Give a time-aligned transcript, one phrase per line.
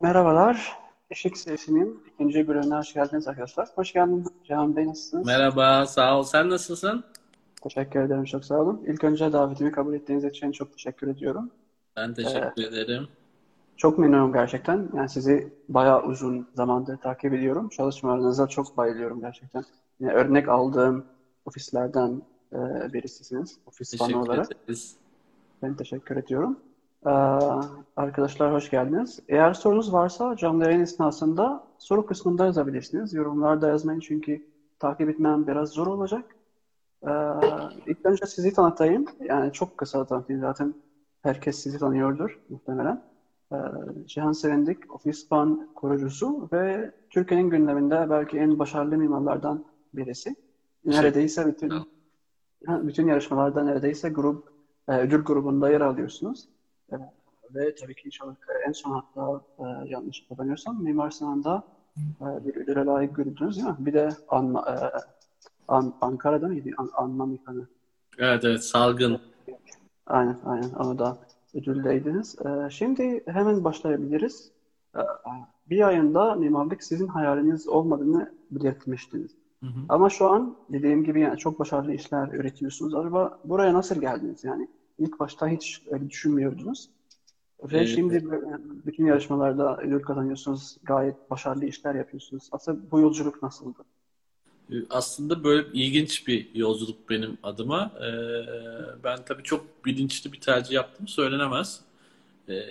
[0.00, 0.78] Merhabalar.
[1.10, 3.68] Işık Sesi'nin ikinci bölümüne hoş geldiniz arkadaşlar.
[3.74, 5.26] Hoş geldin Cihan Bey, nasılsınız?
[5.26, 6.22] Merhaba, sağ ol.
[6.22, 7.04] Sen nasılsın?
[7.62, 8.82] Teşekkür ederim, çok sağ olun.
[8.86, 11.50] İlk önce davetimi kabul ettiğiniz için çok teşekkür ediyorum.
[11.96, 13.08] Ben Ee, teşekkür ederim.
[13.76, 14.88] çok memnunum gerçekten.
[14.96, 17.68] Yani sizi bayağı uzun zamandır takip ediyorum.
[17.68, 19.64] Çalışmalarınıza çok bayılıyorum gerçekten.
[20.00, 21.04] Yani örnek aldığım
[21.44, 22.22] ofislerden
[22.52, 22.58] e,
[22.92, 24.46] birisisiniz, ofis Teşekkür olarak.
[24.52, 24.96] ederiz.
[25.62, 26.58] Ben teşekkür ediyorum.
[27.06, 27.10] Ee,
[27.96, 29.20] arkadaşlar hoş geldiniz.
[29.28, 33.12] Eğer sorunuz varsa canlı yayın esnasında soru kısmında yazabilirsiniz.
[33.14, 34.40] Yorumlarda yazmayın çünkü
[34.78, 36.36] takip etmem biraz zor olacak.
[37.06, 37.10] Ee,
[37.86, 39.04] ilk önce sizi tanıtayım.
[39.20, 40.74] Yani çok kısa tanıtayım zaten.
[41.22, 43.02] Herkes sizi tanıyordur muhtemelen.
[43.52, 43.56] Ee,
[44.06, 50.36] Cihan Sevindik, Office Fan kurucusu ve Türkiye'nin gündeminde belki en başarılı mimarlardan birisi.
[50.84, 51.72] Neredeyse bütün
[52.68, 54.48] Bütün yarışmalarda neredeyse grup
[54.88, 56.48] e, ödül grubunda yer alıyorsunuz.
[56.92, 56.96] E,
[57.54, 58.34] ve tabii ki inşallah
[58.66, 61.62] en son hatta e, yanlış hatırlamıyorsam Mimar Sinan'da
[61.98, 63.76] e, bir ödüle layık görüldünüz değil mi?
[63.78, 64.74] Bir de Anma, e,
[65.68, 66.70] An- Ankara'da mıydı?
[66.76, 67.66] An Anma Mikanı.
[68.18, 69.18] Evet evet, salgın.
[70.06, 71.16] Aynen aynen onu da
[71.54, 72.36] ödüldeydiniz.
[72.46, 74.50] E, şimdi hemen başlayabiliriz.
[74.96, 75.00] E,
[75.70, 79.30] bir ayında mimarlık sizin hayaliniz olmadığını belirtmiştiniz.
[79.60, 79.80] Hı hı.
[79.88, 82.94] Ama şu an dediğim gibi yani çok başarılı işler üretiyorsunuz.
[82.94, 84.68] Acaba buraya nasıl geldiniz yani?
[85.00, 86.88] İlk başta hiç öyle düşünmüyordunuz.
[87.62, 88.24] Ve Ee, şimdi
[88.86, 90.76] bütün yarışmalarda ödül kazanıyorsunuz.
[90.82, 92.48] Gayet başarılı işler yapıyorsunuz.
[92.52, 93.78] Aslında bu yolculuk nasıldı?
[94.90, 97.92] aslında böyle ilginç bir yolculuk benim adıma.
[98.00, 98.12] Ee,
[99.04, 101.80] ben tabii çok bilinçli bir tercih yaptım söylenemez.
[102.48, 102.62] Ee,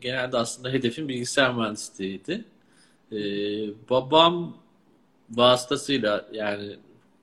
[0.00, 2.44] genelde aslında hedefim bilgisayar mühendisliğiydi.
[3.12, 3.16] Ee,
[3.90, 4.56] babam
[5.30, 6.76] vasıtasıyla yani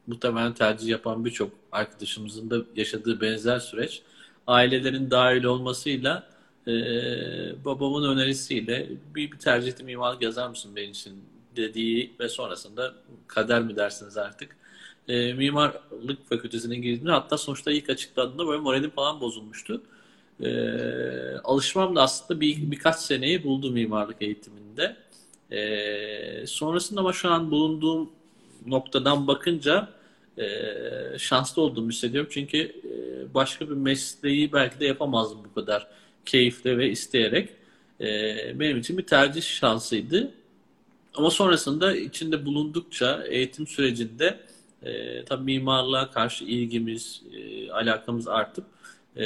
[0.07, 4.03] muhtemelen tercih yapan birçok arkadaşımızın da yaşadığı benzer süreç
[4.51, 6.23] ailelerin dahil olmasıyla
[6.67, 6.73] e,
[7.65, 11.13] babamın önerisiyle bir, bir tercihli mimarlık yazar mısın benim için
[11.55, 12.93] dediği ve sonrasında
[13.27, 14.57] kader mi dersiniz artık
[15.07, 19.81] e, mimarlık fakültesine girdiğimde hatta sonuçta ilk açıkladığında böyle moralim falan bozulmuştu.
[20.43, 20.51] E,
[21.43, 24.95] alışmam da aslında bir, birkaç seneyi buldu mimarlık eğitiminde.
[25.51, 28.09] E, sonrasında ama şu an bulunduğum
[28.67, 29.89] noktadan bakınca
[30.37, 30.47] e,
[31.17, 32.29] şanslı olduğumu hissediyorum.
[32.33, 35.87] Çünkü e, başka bir mesleği belki de yapamazdım bu kadar
[36.25, 37.49] keyifle ve isteyerek.
[38.01, 40.31] E, benim için bir tercih şansıydı.
[41.13, 44.39] Ama sonrasında içinde bulundukça eğitim sürecinde
[44.83, 48.65] e, tabii mimarlığa karşı ilgimiz, e, alakamız artıp
[49.17, 49.25] e,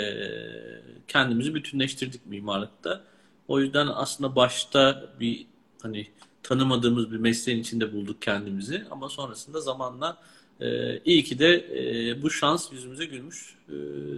[1.08, 3.02] kendimizi bütünleştirdik mimarlıkta.
[3.48, 5.46] O yüzden aslında başta bir
[5.82, 6.08] hani
[6.44, 10.18] tanımadığımız bir mesleğin içinde bulduk kendimizi ama sonrasında zamanla
[10.60, 13.74] e, iyi ki de e, bu şans yüzümüze gülmüş e,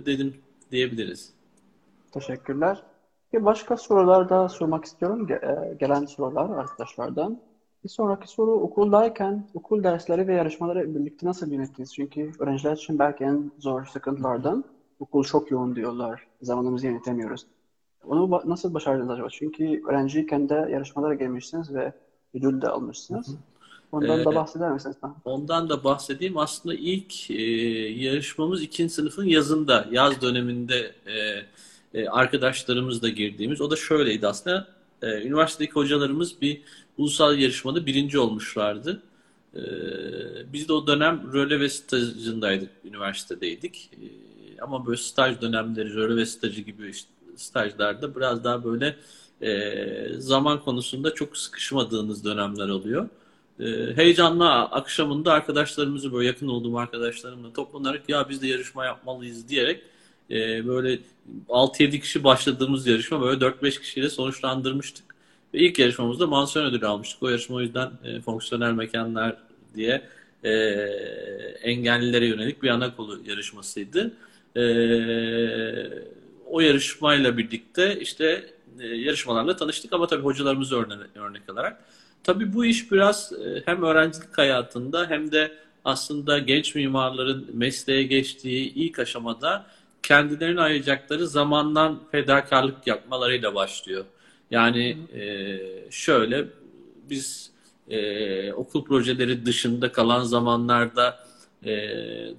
[0.06, 0.34] dedim
[0.72, 1.34] diyebiliriz.
[2.12, 2.84] Teşekkürler.
[3.34, 5.28] Bir başka sorular da sormak istiyorum.
[5.32, 7.40] E, gelen sorular arkadaşlardan.
[7.84, 11.94] Bir sonraki soru okuldayken okul dersleri ve yarışmaları birlikte nasıl yönettiniz?
[11.96, 14.64] Çünkü öğrenciler için belki en zor sıkıntılardan
[15.00, 16.28] okul çok yoğun diyorlar.
[16.42, 17.48] Zamanımızı yönetemiyoruz.
[18.06, 19.28] Onu nasıl başardınız acaba?
[19.32, 21.94] Çünkü öğrenciyken de yarışmalara girmişsiniz ve
[22.34, 23.36] ödül de almışsınız.
[23.92, 24.96] Ondan da E, bahseder misiniz?
[25.26, 26.38] Ondan da bahsedeyim.
[26.38, 27.42] Aslında ilk e,
[28.04, 31.46] yarışmamız ikinci sınıfın yazında, yaz döneminde e,
[31.94, 33.62] e, arkadaşlarımızla girdiğimiz.
[33.62, 34.68] O da şöyleydi aslında.
[35.02, 36.62] E, üniversitedeki hocalarımız bir
[36.98, 39.02] ulusal yarışmada birinci olmuşlardı.
[39.56, 39.62] E,
[40.54, 43.90] biz de o dönem röle ve stajındaydık, üniversitedeydik.
[43.94, 44.06] E,
[44.62, 48.96] ama böyle staj dönemleri, röle ve stajı gibi işte stajlarda biraz daha böyle
[49.42, 53.10] e, zaman konusunda çok sıkışmadığınız dönemler oluyor.
[53.60, 59.82] Ee, heyecanlı akşamında arkadaşlarımızı böyle yakın olduğum arkadaşlarımla toplanarak ya biz de yarışma yapmalıyız diyerek
[60.32, 61.00] e, böyle
[61.50, 65.16] 6-7 kişi başladığımız yarışma böyle 4-5 kişiyle sonuçlandırmıştık.
[65.54, 67.24] Ve ilk yarışmamızda mansiyon ödülü almıştık.
[67.24, 69.38] O yarışma o yüzden e, fonksiyonel mekanlar
[69.76, 70.02] diye
[70.44, 70.52] e,
[71.62, 74.14] engellilere yönelik bir ana kolu yarışmasıydı.
[74.56, 74.62] E,
[76.46, 81.84] o yarışmayla birlikte işte e, yarışmalarla tanıştık ama tabii hocalarımızı örnek, örnek alarak.
[82.24, 85.52] Tabii bu iş biraz e, hem öğrencilik hayatında hem de
[85.86, 89.66] aslında genç mimarların mesleğe geçtiği ilk aşamada
[90.04, 94.06] kendilerine ayıracakları zamandan fedakarlık yapmalarıyla başlıyor.
[94.52, 95.60] Yani e,
[95.92, 96.46] şöyle
[97.10, 97.52] biz
[97.90, 101.28] e, okul projeleri dışında kalan zamanlarda
[101.66, 101.72] e,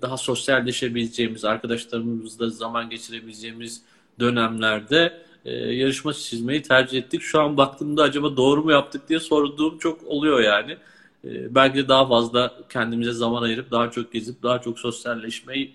[0.03, 3.83] daha sosyalleşebileceğimiz, arkadaşlarımızla zaman geçirebileceğimiz
[4.21, 7.23] dönemlerde e, yarışma çizmeyi tercih ettik.
[7.23, 10.77] Şu an baktığımda acaba doğru mu yaptık diye sorduğum çok oluyor yani.
[11.25, 15.75] E, belki de daha fazla kendimize zaman ayırıp daha çok gezip daha çok sosyalleşmeyi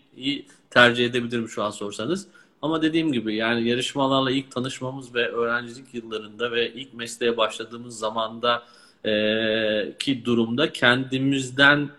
[0.70, 2.28] tercih edebilirim şu an sorsanız.
[2.62, 8.64] Ama dediğim gibi yani yarışmalarla ilk tanışmamız ve öğrencilik yıllarında ve ilk mesleğe başladığımız zamanda
[9.06, 9.12] e,
[10.00, 11.90] ki durumda kendimizden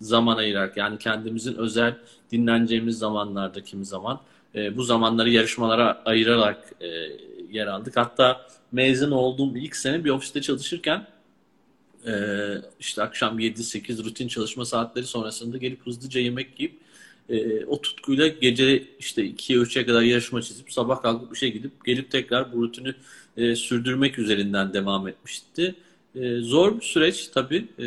[0.00, 1.94] zaman ayırarak yani kendimizin özel
[2.32, 4.20] dinleneceğimiz zamanlarda kimi zaman
[4.56, 6.86] e, bu zamanları yarışmalara ayırarak e,
[7.50, 7.96] yer aldık.
[7.96, 11.06] Hatta mezun olduğum ilk sene bir ofiste çalışırken
[12.06, 12.12] e,
[12.80, 16.80] işte akşam 7-8 rutin çalışma saatleri sonrasında gelip hızlıca yemek yiyip
[17.28, 22.10] e, o tutkuyla gece işte 2'ye 3'e kadar yarışma çizip sabah kalkıp işe gidip gelip
[22.10, 22.94] tekrar bu rutini
[23.36, 25.74] e, sürdürmek üzerinden devam etmişti.
[26.14, 27.86] E, zor bir süreç tabii e,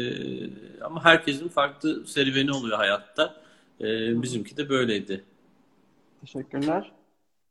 [0.81, 3.41] ama herkesin farklı serüveni oluyor hayatta.
[3.81, 5.23] E, bizimki de böyleydi.
[6.21, 6.91] Teşekkürler.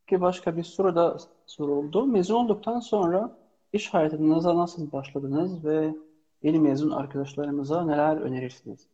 [0.07, 1.17] Ki başka bir soru da
[1.47, 2.07] soruldu.
[2.07, 3.39] Mezun olduktan sonra
[3.73, 5.95] iş hayatınıza nasıl başladınız ve
[6.43, 8.87] yeni mezun arkadaşlarımıza neler önerirsiniz?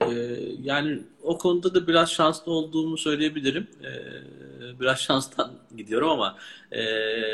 [0.00, 0.12] Ee,
[0.62, 3.68] yani o konuda da biraz şanslı olduğumu söyleyebilirim.
[3.84, 6.36] Ee, biraz şanstan gidiyorum ama
[6.72, 6.82] e,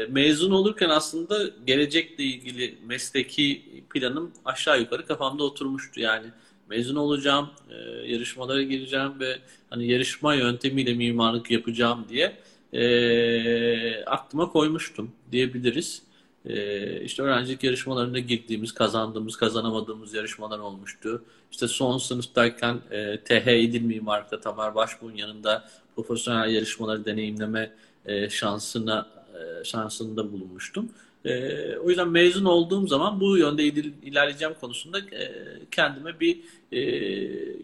[0.08, 6.00] mezun olurken aslında gelecekle ilgili mesleki planım aşağı yukarı kafamda oturmuştu.
[6.00, 6.26] Yani
[6.70, 7.74] mezun olacağım, e,
[8.12, 9.38] yarışmalara gireceğim ve
[9.70, 12.36] hani yarışma yöntemiyle mimarlık yapacağım diye
[12.72, 16.02] e, aklıma koymuştum diyebiliriz.
[16.46, 21.24] E, işte öğrencilik yarışmalarında girdiğimiz, kazandığımız, kazanamadığımız yarışmalar olmuştu.
[21.50, 27.72] İşte son sınıftayken e, TH İdil Mimarlık'ta Tamer Başbuğ'un yanında profesyonel yarışmaları deneyimleme
[28.06, 30.90] e, şansına e, şansında bulunmuştum.
[31.24, 35.32] E, o yüzden mezun olduğum zaman bu yönde ilerleyeceğim konusunda e,
[35.70, 36.40] kendime bir
[36.72, 36.80] e,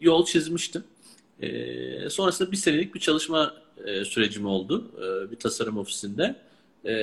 [0.00, 0.85] yol çizmiştim.
[1.41, 3.55] E, sonrasında bir senelik bir çalışma
[3.85, 6.37] e, sürecim oldu e, bir tasarım ofisinde.
[6.85, 6.94] E,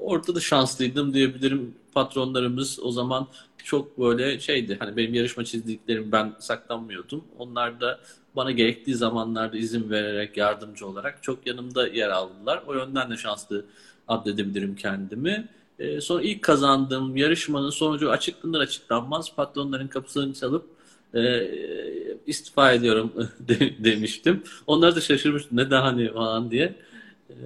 [0.00, 1.74] orada da şanslıydım diyebilirim.
[1.94, 3.28] Patronlarımız o zaman
[3.64, 4.76] çok böyle şeydi.
[4.80, 7.24] Hani benim yarışma çizdiklerimi ben saklanmıyordum.
[7.38, 8.00] Onlar da
[8.36, 12.62] bana gerektiği zamanlarda izin vererek, yardımcı olarak çok yanımda yer aldılar.
[12.66, 13.64] O yönden de şanslı
[14.08, 15.48] addedebilirim kendimi.
[15.78, 20.66] E, sonra ilk kazandığım yarışmanın sonucu açıklanır açıklanmaz patronların kapısını çalıp
[21.14, 21.50] e,
[22.26, 24.42] istifa ediyorum de, demiştim.
[24.66, 26.74] Onlar da şaşırmıştı neden hani falan diye.
[27.30, 27.36] E,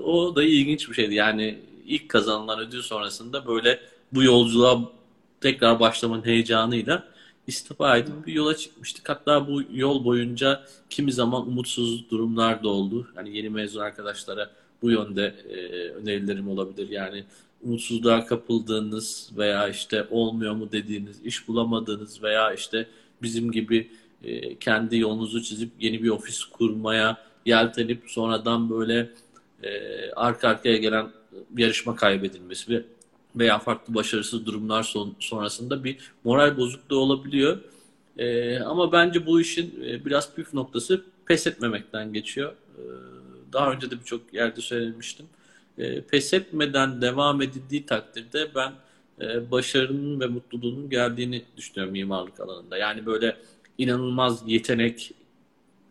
[0.00, 1.14] o da ilginç bir şeydi.
[1.14, 3.80] Yani ilk kazanılan ödül sonrasında böyle
[4.12, 4.92] bu yolculuğa
[5.40, 7.12] tekrar başlamanın heyecanıyla
[7.46, 9.08] istifa edip bir yola çıkmıştık.
[9.08, 13.08] Hatta bu yol boyunca kimi zaman umutsuz durumlar da oldu.
[13.16, 14.50] Yani yeni mezun arkadaşlara
[14.82, 16.88] bu yönde e, önerilerim olabilir.
[16.88, 17.24] Yani
[17.62, 22.86] umutsuzluğa kapıldığınız veya işte olmuyor mu dediğiniz, iş bulamadığınız veya işte
[23.22, 23.90] bizim gibi
[24.24, 29.10] e, kendi yolunuzu çizip yeni bir ofis kurmaya yeltenip sonradan böyle
[29.62, 29.70] e,
[30.10, 31.10] arka arkaya gelen
[31.56, 32.82] yarışma kaybedilmesi ve
[33.36, 37.58] veya farklı başarısız durumlar son, sonrasında bir moral bozukluğu olabiliyor.
[38.18, 42.52] E, ama bence bu işin e, biraz püf noktası pes etmemekten geçiyor.
[43.52, 45.26] Daha önce de birçok yerde söylemiştim.
[45.78, 48.72] E, pes etmeden devam edildiği takdirde ben
[49.20, 52.76] e, başarının ve mutluluğunun geldiğini düşünüyorum mimarlık alanında.
[52.76, 53.36] Yani böyle
[53.78, 55.12] inanılmaz yetenek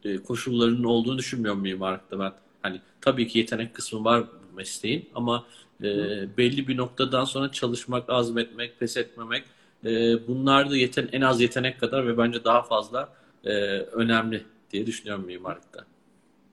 [0.03, 2.33] e, koşullarının olduğunu düşünmüyorum mimarlıkta ben.
[2.61, 4.23] Hani tabii ki yetenek kısmı var
[4.55, 5.45] mesleğin ama
[5.83, 5.87] e,
[6.37, 9.43] belli bir noktadan sonra çalışmak, azmetmek, pes etmemek
[9.85, 9.89] e,
[10.27, 13.09] bunlar da yeten en az yetenek kadar ve bence daha fazla
[13.43, 15.85] e, önemli diye düşünüyorum mimarlıkta.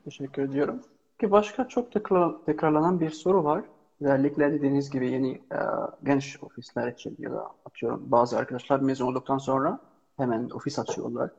[0.05, 0.83] Teşekkür ediyorum.
[1.20, 3.65] Ki başka çok tekrar, tekrarlanan bir soru var.
[4.00, 5.59] Özellikle dediğiniz gibi yeni e,
[6.05, 9.78] genç ofisler için ya da atıyorum bazı arkadaşlar mezun olduktan sonra
[10.16, 11.31] hemen ofis açıyorlar.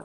[0.00, 0.04] E,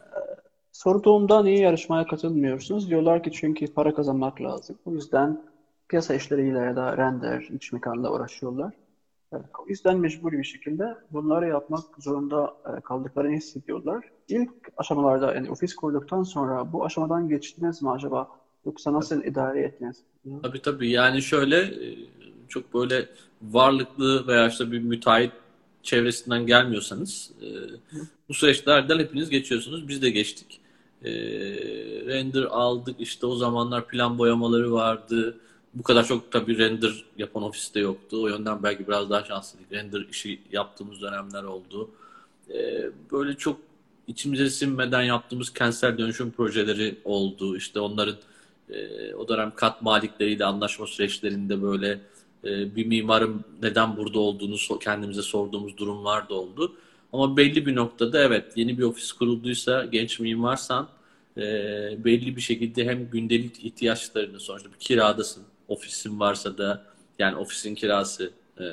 [0.72, 2.90] sorduğumda niye yarışmaya katılmıyorsunuz?
[2.90, 4.78] Diyorlar ki çünkü para kazanmak lazım.
[4.86, 5.42] O yüzden
[5.88, 8.74] piyasa işleriyle ya da render, iç mekanla uğraşıyorlar.
[9.34, 14.12] E, o yüzden mecburi bir şekilde bunları yapmak zorunda e, kaldıklarını hissediyorlar.
[14.28, 18.45] İlk aşamalarda yani ofis kurduktan sonra bu aşamadan geçtiniz mi acaba?
[18.66, 19.98] Yoksa nasıl idare ettiniz?
[20.44, 21.98] Tabii tabii yani şöyle e,
[22.50, 23.10] çok böyle
[23.42, 25.32] varlıklı veya işte bir müteahhit
[25.84, 27.32] çevresinden gelmiyorsanız
[28.30, 29.88] bu süreçlerden hepiniz geçiyorsunuz.
[29.88, 30.62] Biz de geçtik.
[32.08, 35.38] Render aldık işte o zamanlar plan boyamaları vardı
[35.76, 38.24] bu kadar çok tabii render yapan ofiste yoktu.
[38.24, 39.72] O yönden belki biraz daha şanslıydık.
[39.72, 41.90] Render işi yaptığımız dönemler oldu.
[43.12, 43.60] Böyle çok
[44.08, 47.58] içimize sinmeden yaptığımız kentsel dönüşüm projeleri oldu.
[47.58, 48.16] İşte onların
[48.70, 52.00] e, o dönem kat malikleriyle anlaşma süreçlerinde böyle
[52.44, 56.76] e, bir mimarın neden burada olduğunu so kendimize sorduğumuz durumlar da oldu.
[57.14, 60.88] Ama belli bir noktada evet yeni bir ofis kurulduysa genç mimarsan
[61.38, 61.42] e,
[62.06, 66.86] belli bir şekilde hem gündelik ihtiyaçlarını sonuçta bir kiradasın ofisin varsa da
[67.20, 68.64] yani ofisin kirası, e,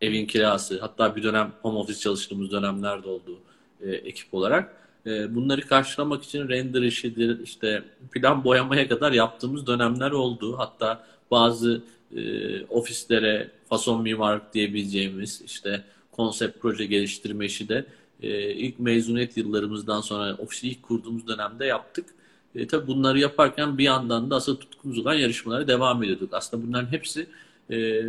[0.00, 3.38] evin kirası hatta bir dönem home office çalıştığımız dönemler de oldu
[3.80, 4.81] e, ekip olarak.
[5.06, 7.82] E, bunları karşılamak için render işidir, işte
[8.12, 10.58] plan boyamaya kadar yaptığımız dönemler oldu.
[10.58, 11.82] Hatta bazı
[12.16, 17.86] e, ofislere fason mimarlık diyebileceğimiz işte konsept proje geliştirme işi de
[18.22, 22.06] e, ilk mezuniyet yıllarımızdan sonra ofisi ilk kurduğumuz dönemde yaptık.
[22.54, 26.34] E, tabii bunları yaparken bir yandan da asıl tutkumuz olan yarışmalara devam ediyorduk.
[26.34, 27.26] Aslında bunların hepsi
[27.70, 28.04] e,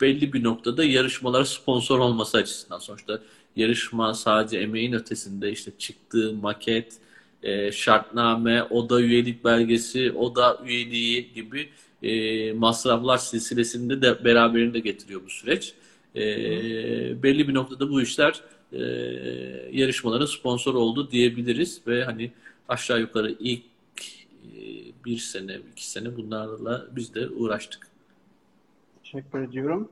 [0.00, 2.78] belli bir noktada yarışmalara sponsor olması açısından.
[2.78, 3.20] Sonuçta
[3.56, 6.92] yarışma sadece emeğin ötesinde işte çıktığı maket,
[7.42, 11.68] e, şartname, oda üyelik belgesi, oda üyeliği gibi
[12.02, 15.74] e, masraflar silsilesinde de beraberinde getiriyor bu süreç.
[16.16, 16.22] E,
[17.22, 18.40] belli bir noktada bu işler
[18.72, 18.80] e,
[19.72, 22.32] yarışmaların sponsor oldu diyebiliriz ve hani
[22.68, 23.62] aşağı yukarı ilk
[24.44, 24.60] e,
[25.04, 27.88] bir sene, iki sene bunlarla biz de uğraştık.
[29.02, 29.88] Teşekkür ediyorum.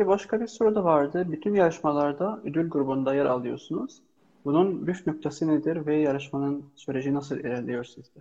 [0.00, 1.26] Ki başka bir soru da vardı.
[1.28, 3.96] Bütün yarışmalarda ödül grubunda yer alıyorsunuz.
[4.44, 8.20] Bunun püf noktası nedir ve yarışmanın süreci nasıl ilerliyor sizde?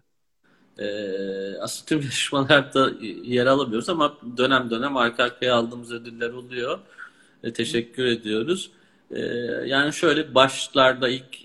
[0.78, 2.92] Ee, aslında tüm yarışmalarda
[3.24, 6.80] yer alamıyoruz ama dönem dönem arka arkaya aldığımız ödüller oluyor.
[7.44, 8.72] E, teşekkür ediyoruz.
[9.12, 9.20] E,
[9.66, 11.38] yani şöyle başlarda ilk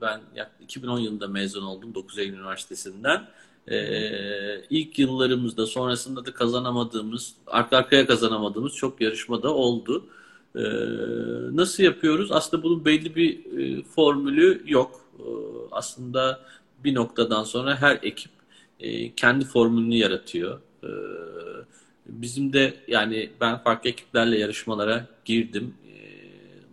[0.00, 0.20] ben
[0.60, 3.26] 2010 yılında mezun oldum 9 Eylül Üniversitesi'nden.
[3.70, 10.06] Ee, ilk yıllarımızda sonrasında da kazanamadığımız, arka arkaya kazanamadığımız çok yarışmada oldu.
[10.56, 10.60] Ee,
[11.52, 12.32] nasıl yapıyoruz?
[12.32, 15.00] Aslında bunun belli bir e, formülü yok.
[15.18, 15.22] Ee,
[15.70, 16.40] aslında
[16.84, 18.32] bir noktadan sonra her ekip
[18.80, 20.60] e, kendi formülünü yaratıyor.
[20.84, 20.88] Ee,
[22.06, 25.94] bizim de yani ben farklı ekiplerle yarışmalara girdim e,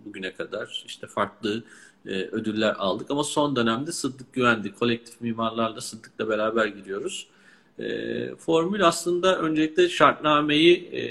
[0.06, 0.84] bugüne kadar.
[0.88, 1.64] İşte farklı
[2.06, 3.12] e, ödüller aldık.
[3.12, 7.28] Ama son dönemde Sıddık Güvendi, kolektif mimarlarla Sıddık'la beraber gidiyoruz.
[7.80, 11.04] E, formül aslında öncelikle şartnameyi e,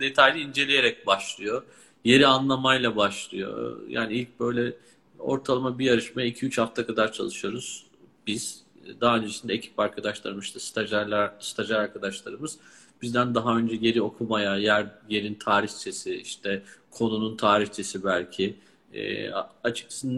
[0.00, 1.62] detaylı inceleyerek başlıyor.
[2.04, 3.80] Yeri anlamayla başlıyor.
[3.88, 4.76] Yani ilk böyle
[5.18, 7.86] ortalama bir yarışmaya 2-3 hafta kadar çalışıyoruz
[8.26, 8.62] biz.
[9.00, 12.58] Daha öncesinde ekip arkadaşlarımız, işte stajyerler, stajyer arkadaşlarımız
[13.02, 18.56] bizden daha önce yeri okumaya, yer yerin tarihçesi, işte konunun tarihçesi belki,
[18.94, 19.30] e,
[19.64, 20.08] açıkçası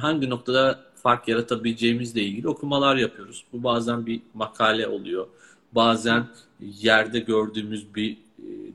[0.00, 3.44] hangi noktada fark yaratabileceğimizle ilgili okumalar yapıyoruz.
[3.52, 5.26] Bu bazen bir makale oluyor.
[5.72, 6.26] Bazen
[6.60, 8.16] yerde gördüğümüz bir e,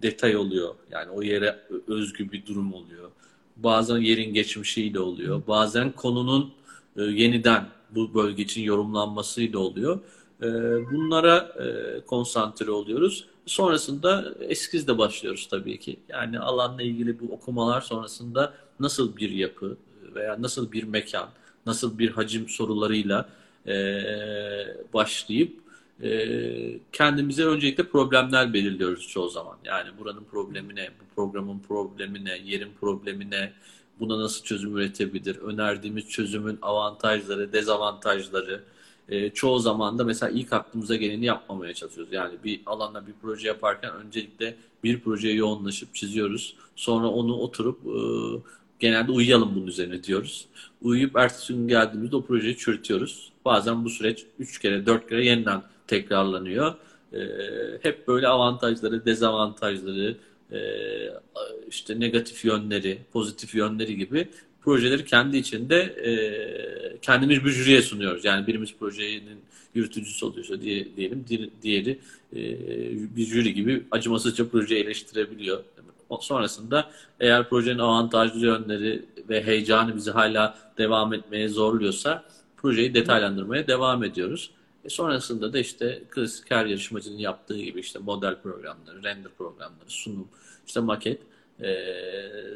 [0.01, 0.75] detay oluyor.
[0.91, 3.09] Yani o yere özgü bir durum oluyor.
[3.57, 5.41] Bazen yerin geçmişiyle oluyor.
[5.47, 6.53] Bazen konunun
[6.97, 9.99] e, yeniden bu bölge için yorumlanmasıyla oluyor.
[10.41, 10.47] E,
[10.91, 11.51] bunlara
[12.07, 13.27] konsantre oluyoruz.
[13.47, 15.99] Sonrasında eskizle başlıyoruz tabii ki.
[16.09, 19.77] Yani alanla ilgili bu okumalar sonrasında nasıl bir yapı
[20.15, 21.29] veya nasıl bir mekan,
[21.65, 23.29] nasıl bir hacim sorularıyla
[23.67, 23.73] e,
[24.93, 25.53] başlayıp
[26.03, 29.57] e, kendimize öncelikle problemler belirliyoruz çoğu zaman.
[29.65, 33.53] Yani buranın problemi ne, bu programın problemi ne, yerin problemi ne,
[33.99, 38.63] buna nasıl çözüm üretebilir, önerdiğimiz çözümün avantajları, dezavantajları,
[39.09, 42.13] e, çoğu zaman da mesela ilk aklımıza geleni yapmamaya çalışıyoruz.
[42.13, 46.55] Yani bir alanda bir proje yaparken öncelikle bir projeye yoğunlaşıp çiziyoruz.
[46.75, 47.99] Sonra onu oturup e,
[48.79, 50.45] genelde uyuyalım bunun üzerine diyoruz.
[50.81, 53.31] Uyuyup ertesi gün geldiğimizde o projeyi çürütüyoruz.
[53.45, 56.73] Bazen bu süreç 3 kere 4 kere yeniden tekrarlanıyor.
[57.13, 57.19] E,
[57.81, 60.17] hep böyle avantajları, dezavantajları,
[60.51, 60.59] e,
[61.69, 64.29] işte negatif yönleri, pozitif yönleri gibi
[64.67, 66.11] projeleri kendi içinde e,
[67.01, 68.25] kendimiz bir jüriye sunuyoruz.
[68.25, 69.39] Yani birimiz projenin
[69.73, 71.25] yürütücüsü oluyorsa diye, diyelim,
[71.63, 71.99] diğeri
[72.35, 72.39] e,
[73.15, 75.63] bir jüri gibi acımasızca projeyi eleştirebiliyor.
[76.19, 82.23] Sonrasında eğer projenin avantajlı yönleri ve heyecanı bizi hala devam etmeye zorluyorsa
[82.57, 84.51] projeyi detaylandırmaya devam ediyoruz.
[84.85, 90.27] E sonrasında da işte klasik her yarışmacının yaptığı gibi işte model programları, render programları, sunum,
[90.67, 91.19] işte maket
[91.63, 91.69] e,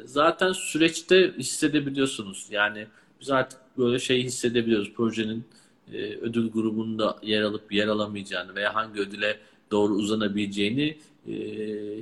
[0.04, 2.46] zaten süreçte hissedebiliyorsunuz.
[2.50, 2.86] Yani
[3.20, 4.92] biz artık böyle şey hissedebiliyoruz.
[4.92, 5.44] Projenin
[5.92, 9.38] e, ödül grubunda yer alıp yer alamayacağını veya hangi ödüle
[9.70, 10.96] doğru uzanabileceğini
[11.28, 11.34] e,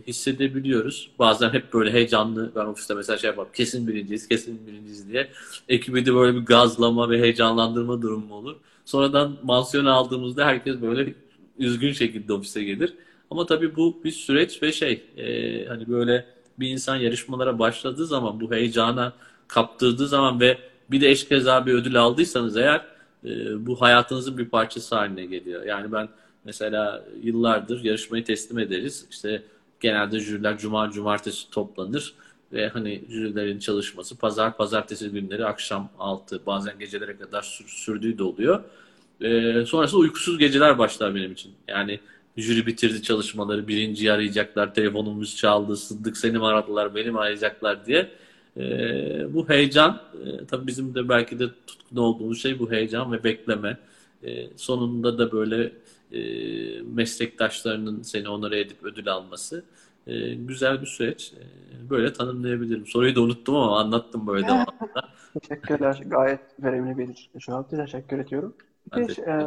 [0.07, 1.11] hissedebiliyoruz.
[1.19, 5.29] Bazen hep böyle heyecanlı ben ofiste mesela şey yaparım kesin birinciyiz kesin birinciyiz diye
[5.69, 8.57] ekibi de böyle bir gazlama ve heyecanlandırma durumu olur.
[8.85, 11.15] Sonradan mansiyon aldığımızda herkes böyle
[11.59, 12.95] üzgün şekilde ofise gelir.
[13.31, 16.27] Ama tabii bu bir süreç ve şey e, hani böyle
[16.61, 19.13] bir insan yarışmalara başladığı zaman bu heyecana
[19.49, 20.59] kaptırdığı zaman ve
[20.91, 22.87] bir de eşkeza bir ödül aldıysanız eğer
[23.25, 25.63] e, bu hayatınızın bir parçası haline geliyor.
[25.65, 26.09] Yani ben
[26.45, 29.07] mesela yıllardır yarışmayı teslim ederiz.
[29.11, 29.43] İşte
[29.81, 32.15] genelde jüriler cuma cumartesi toplanır
[32.53, 38.23] ve hani jürilerin çalışması pazar pazartesi günleri akşam 6 bazen gecelere kadar sür, sürdüğü de
[38.23, 38.65] oluyor.
[39.21, 41.53] E, sonrasında uykusuz geceler başlar benim için.
[41.69, 42.01] Yani
[42.37, 48.11] jüri bitirdi çalışmaları, birinciyi arayacaklar, telefonumuz çaldı, Sıddık seni mi aradılar, beni mi arayacaklar diye.
[48.57, 53.25] E, bu heyecan, e, tabii bizim de belki de tutkun olduğumuz şey bu heyecan ve
[53.25, 53.79] bekleme.
[54.23, 55.73] E, sonunda da böyle
[56.13, 56.21] e,
[56.83, 59.65] meslektaşlarının seni onore edip ödül alması
[60.07, 61.33] e, güzel bir süreç.
[61.33, 62.87] E, böyle tanımlayabilirim.
[62.87, 65.09] Soruyu da unuttum ama anlattım böyle devamında.
[65.41, 66.03] Teşekkürler.
[66.07, 67.77] Gayet verimli bir cevaptı.
[67.77, 68.55] Teşekkür ediyorum.
[68.93, 69.47] Peki, e,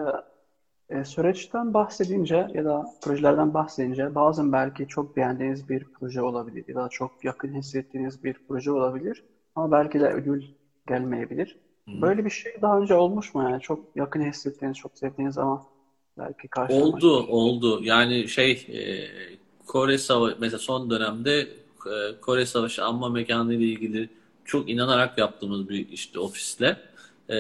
[0.90, 6.76] e, süreçten bahsedince ya da projelerden bahsedince bazen belki çok beğendiğiniz bir proje olabilir ya
[6.76, 9.24] da çok yakın hissettiğiniz bir proje olabilir
[9.56, 10.44] ama belki de ödül
[10.88, 11.58] gelmeyebilir.
[11.88, 13.62] Böyle bir şey daha önce olmuş mu yani?
[13.62, 15.66] Çok yakın hissettiğiniz, çok sevdiğiniz ama
[16.18, 16.96] belki karşılamak.
[16.96, 17.80] Oldu, oldu.
[17.84, 18.84] Yani şey e,
[19.66, 24.10] Kore Savaşı mesela son dönemde e, Kore Savaşı anma mekanı ile ilgili
[24.46, 26.78] çok inanarak yaptığımız bir işte ofisle.
[27.30, 27.38] E,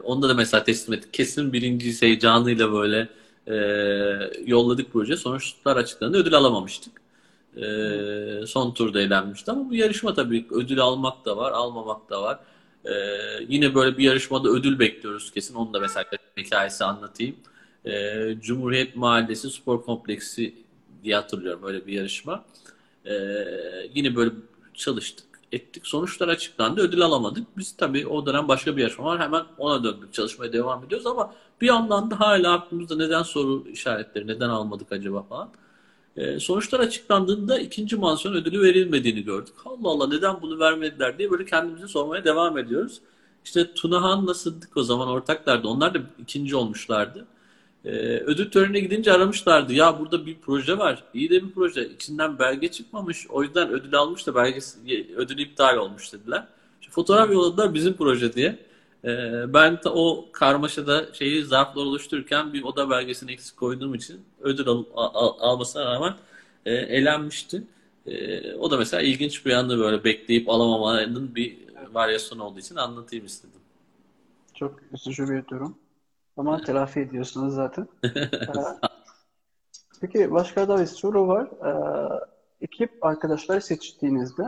[0.00, 1.12] onda da mesela teslim ettik.
[1.14, 3.08] Kesin birinci heyecanıyla böyle
[3.46, 3.54] e,
[4.46, 5.16] yolladık proje.
[5.16, 6.18] Sonuçlar açıklandı.
[6.18, 6.92] Ödül alamamıştık.
[7.56, 12.38] E, son turda eğlenmişti ama bu yarışma tabii ödül almak da var, almamak da var.
[12.84, 12.92] E,
[13.48, 15.54] yine böyle bir yarışmada ödül bekliyoruz kesin.
[15.54, 16.04] Onu da mesela
[16.36, 17.36] hikayesi anlatayım.
[17.84, 20.54] E, Cumhuriyet Mahallesi Spor Kompleksi
[21.04, 22.44] diye hatırlıyorum öyle bir yarışma.
[23.04, 23.14] E,
[23.94, 24.30] yine böyle
[24.74, 25.86] çalıştık ettik.
[25.86, 26.80] Sonuçlar açıklandı.
[26.80, 27.46] Ödül alamadık.
[27.56, 29.20] Biz tabii o dönem başka bir yarışma var.
[29.20, 30.12] Hemen ona döndük.
[30.14, 35.22] Çalışmaya devam ediyoruz ama bir yandan da hala aklımızda neden soru işaretleri, neden almadık acaba
[35.22, 35.48] falan.
[36.16, 39.54] E, sonuçlar açıklandığında ikinci mansiyon ödülü verilmediğini gördük.
[39.64, 43.00] Allah Allah neden bunu vermediler diye böyle kendimize sormaya devam ediyoruz.
[43.44, 45.68] İşte Tunahan'la Sıddık o zaman ortaklardı.
[45.68, 47.26] Onlar da ikinci olmuşlardı.
[47.86, 47.90] Ee,
[48.26, 49.72] ödül törenine gidince aramışlardı.
[49.72, 51.04] Ya burada bir proje var.
[51.14, 51.88] İyi de bir proje.
[51.88, 53.26] İçinden belge çıkmamış.
[53.30, 54.78] O yüzden ödül almış da belgesi,
[55.16, 56.46] ödül iptal olmuş dediler.
[56.80, 58.58] İşte fotoğraf yolladılar bizim proje diye.
[59.04, 64.68] Ee, ben de o karmaşada şeyi zarflar oluştururken bir oda belgesini eksik koyduğum için ödül
[64.68, 66.14] al, al, almasına rağmen
[66.66, 67.62] e, elenmişti.
[68.06, 71.56] E, o da mesela ilginç bir anda böyle bekleyip alamamanın bir
[71.92, 73.60] varyasyonu olduğu için anlatayım istedim.
[74.54, 75.76] Çok bir durum.
[76.36, 77.88] Ama telafi ediyorsunuz zaten.
[80.00, 81.48] Peki başka da bir soru var.
[81.64, 82.20] Ee,
[82.60, 84.42] ekip arkadaşları seçtiğinizde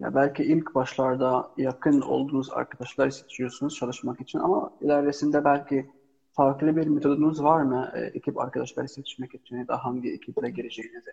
[0.00, 5.90] ya belki ilk başlarda yakın olduğunuz arkadaşları seçiyorsunuz çalışmak için ama ilerisinde belki
[6.32, 11.10] farklı bir metodunuz var mı e, ekip arkadaşları seçmek için ya da hangi ekiple gireceğinizi?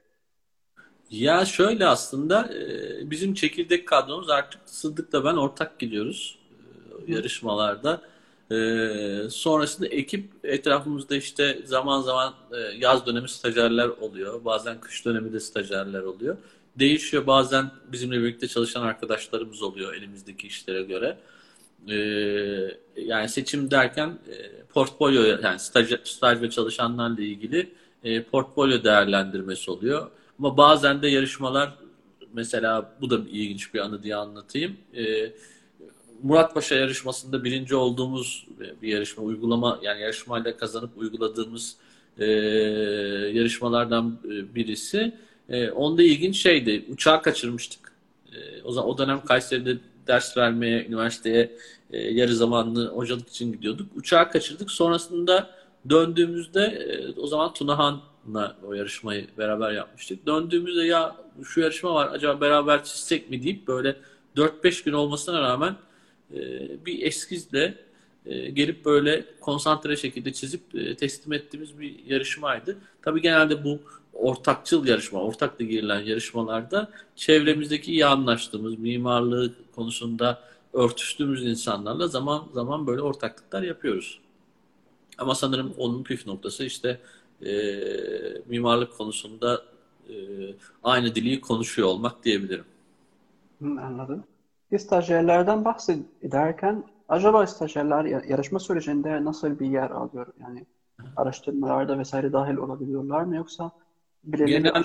[1.09, 6.39] Ya şöyle aslında e, bizim çekirdek kadromuz artık Sıddık'la ben ortak gidiyoruz
[7.07, 8.01] e, yarışmalarda.
[8.51, 14.45] Ee, sonrasında ekip etrafımızda işte zaman zaman e, yaz dönemi stajyerler oluyor.
[14.45, 16.37] Bazen kış dönemi de stajyerler oluyor.
[16.79, 17.27] Değişiyor.
[17.27, 21.17] Bazen bizimle birlikte çalışan arkadaşlarımız oluyor elimizdeki işlere göre.
[21.89, 29.71] Ee, yani seçim derken e, portfolyo yani staj, staj ve çalışanlarla ilgili e, portfolyo değerlendirmesi
[29.71, 30.11] oluyor.
[30.39, 31.73] Ama bazen de yarışmalar
[32.33, 34.77] mesela bu da ilginç bir anı diye anlatayım.
[34.93, 35.31] E,
[36.23, 38.47] Muratpaşa yarışmasında birinci olduğumuz
[38.81, 41.75] bir yarışma uygulama yani yarışmayla kazanıp uyguladığımız
[42.17, 42.25] e,
[43.33, 45.15] yarışmalardan e, birisi.
[45.49, 46.85] E, onda ilginç şeydi.
[46.89, 47.91] Uçağı kaçırmıştık.
[48.33, 49.77] E, o zaman o dönem Kayseri'de
[50.07, 51.51] ders vermeye, üniversiteye
[51.91, 53.87] e, yarı zamanlı hocalık için gidiyorduk.
[53.95, 54.71] Uçağı kaçırdık.
[54.71, 55.49] Sonrasında
[55.89, 60.25] döndüğümüzde e, o zaman Tunahan'la o yarışmayı beraber yapmıştık.
[60.25, 63.95] Döndüğümüzde ya şu yarışma var acaba beraber çizsek mi deyip böyle
[64.37, 65.75] 4-5 gün olmasına rağmen
[66.85, 67.77] bir eskizle
[68.25, 72.77] e, gelip böyle konsantre şekilde çizip e, teslim ettiğimiz bir yarışmaydı.
[73.01, 73.79] Tabii genelde bu
[74.13, 80.41] ortakçıl yarışma, ortakla girilen yarışmalarda çevremizdeki iyi anlaştığımız, mimarlığı konusunda
[80.73, 84.19] örtüştüğümüz insanlarla zaman zaman böyle ortaklıklar yapıyoruz.
[85.17, 86.99] Ama sanırım onun püf noktası işte
[87.45, 87.51] e,
[88.45, 89.65] mimarlık konusunda
[90.09, 90.15] e,
[90.83, 92.65] aynı dili konuşuyor olmak diyebilirim.
[93.63, 94.23] Anladım.
[94.77, 100.27] Stajyerlerden bahsederken acaba stajyerler yarışma sürecinde nasıl bir yer alıyor?
[100.41, 100.65] Yani
[101.15, 103.71] araştırmalarda vesaire dahil olabiliyorlar mı yoksa
[104.23, 104.83] Genel,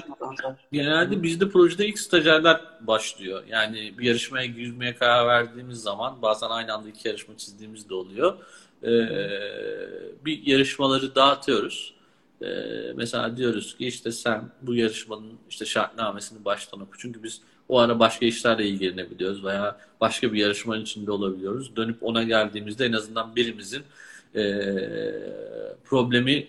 [0.72, 3.42] genelde bizde projede ilk stajyerler başlıyor.
[3.48, 8.38] Yani bir yarışmaya girmeye karar verdiğimiz zaman bazen aynı anda iki yarışma çizdiğimiz de oluyor.
[8.82, 8.88] Ee,
[10.24, 11.94] bir yarışmaları dağıtıyoruz.
[12.42, 12.46] Ee,
[12.96, 16.98] mesela diyoruz ki işte sen bu yarışmanın işte şartnamesini baştan oku.
[16.98, 21.76] Çünkü biz o ara başka işlerle ilgilenebiliyoruz veya başka bir yarışmanın içinde olabiliyoruz.
[21.76, 23.82] Dönüp ona geldiğimizde en azından birimizin
[24.34, 24.42] e,
[25.84, 26.46] problemi e,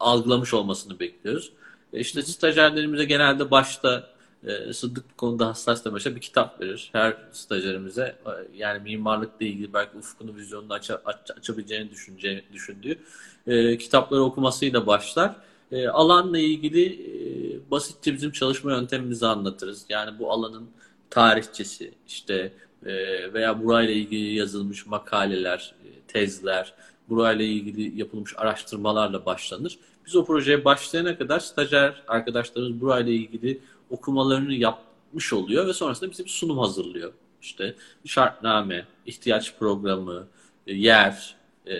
[0.00, 1.52] algılamış olmasını bekliyoruz.
[1.92, 4.14] E işte stajyerlerimize genelde başta
[4.46, 4.70] e,
[5.16, 8.02] konuda hassas da bir kitap verir her stajyerimize.
[8.02, 12.98] E, yani mimarlıkla ilgili belki ufkunu, vizyonunu aç, aç, açabileceğini düşünce, düşündüğü
[13.46, 15.34] e, kitapları okumasıyla başlar.
[15.72, 19.84] E, alanla ilgili e, basitçe bizim çalışma yöntemimizi anlatırız.
[19.88, 20.68] Yani bu alanın
[21.10, 22.52] tarihçisi, işte
[22.86, 22.92] e,
[23.32, 26.74] veya burayla ilgili yazılmış makaleler, e, tezler,
[27.08, 29.78] burayla ilgili yapılmış araştırmalarla başlanır.
[30.06, 36.24] Biz o projeye başlayana kadar stajyer arkadaşlarımız burayla ilgili okumalarını yapmış oluyor ve sonrasında bize
[36.24, 37.12] bir sunum hazırlıyor.
[37.42, 37.74] İşte
[38.04, 40.26] şartname, ihtiyaç programı,
[40.66, 41.74] e, yer, e,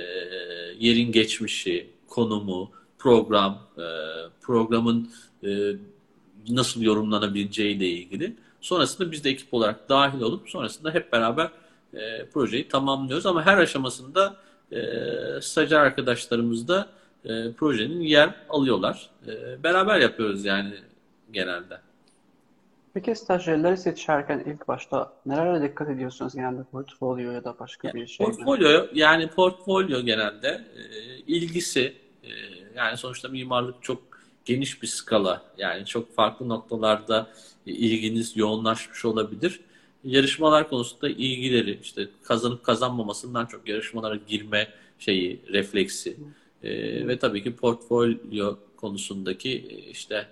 [0.79, 2.71] yerin geçmişi, konumu,
[3.05, 3.85] program, e,
[4.43, 5.11] programın
[6.49, 8.37] nasıl yorumlanabileceği ile ilgili.
[8.61, 11.51] Sonrasında biz de ekip olarak dahil olup sonrasında hep beraber
[12.33, 13.27] projeyi tamamlıyoruz.
[13.27, 14.37] Ama her aşamasında
[15.41, 16.89] stajyer arkadaşlarımız da
[17.57, 19.11] projenin yer alıyorlar.
[19.63, 20.75] Beraber yapıyoruz yani
[21.33, 21.81] genelde.
[22.95, 28.07] Peki stajyerleri seçerken ilk başta nelere dikkat ediyorsunuz genelde portfolyo ya da başka yani bir
[28.07, 28.89] şey Portfolyo mi?
[28.95, 32.31] yani portfolyo genelde e, ilgisi e,
[32.77, 34.03] yani sonuçta mimarlık çok
[34.45, 37.31] geniş bir skala yani çok farklı noktalarda
[37.67, 39.61] ilginiz yoğunlaşmış olabilir.
[40.05, 46.17] Yarışmalar konusunda ilgileri işte kazanıp kazanmamasından çok yarışmalara girme şeyi refleksi
[46.63, 46.71] e,
[47.09, 50.27] ve tabii ki portfolyo konusundaki e, işte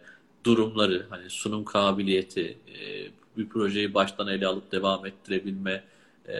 [0.44, 5.84] durumları, hani sunum kabiliyeti, e, bir projeyi baştan ele alıp devam ettirebilme
[6.28, 6.36] e,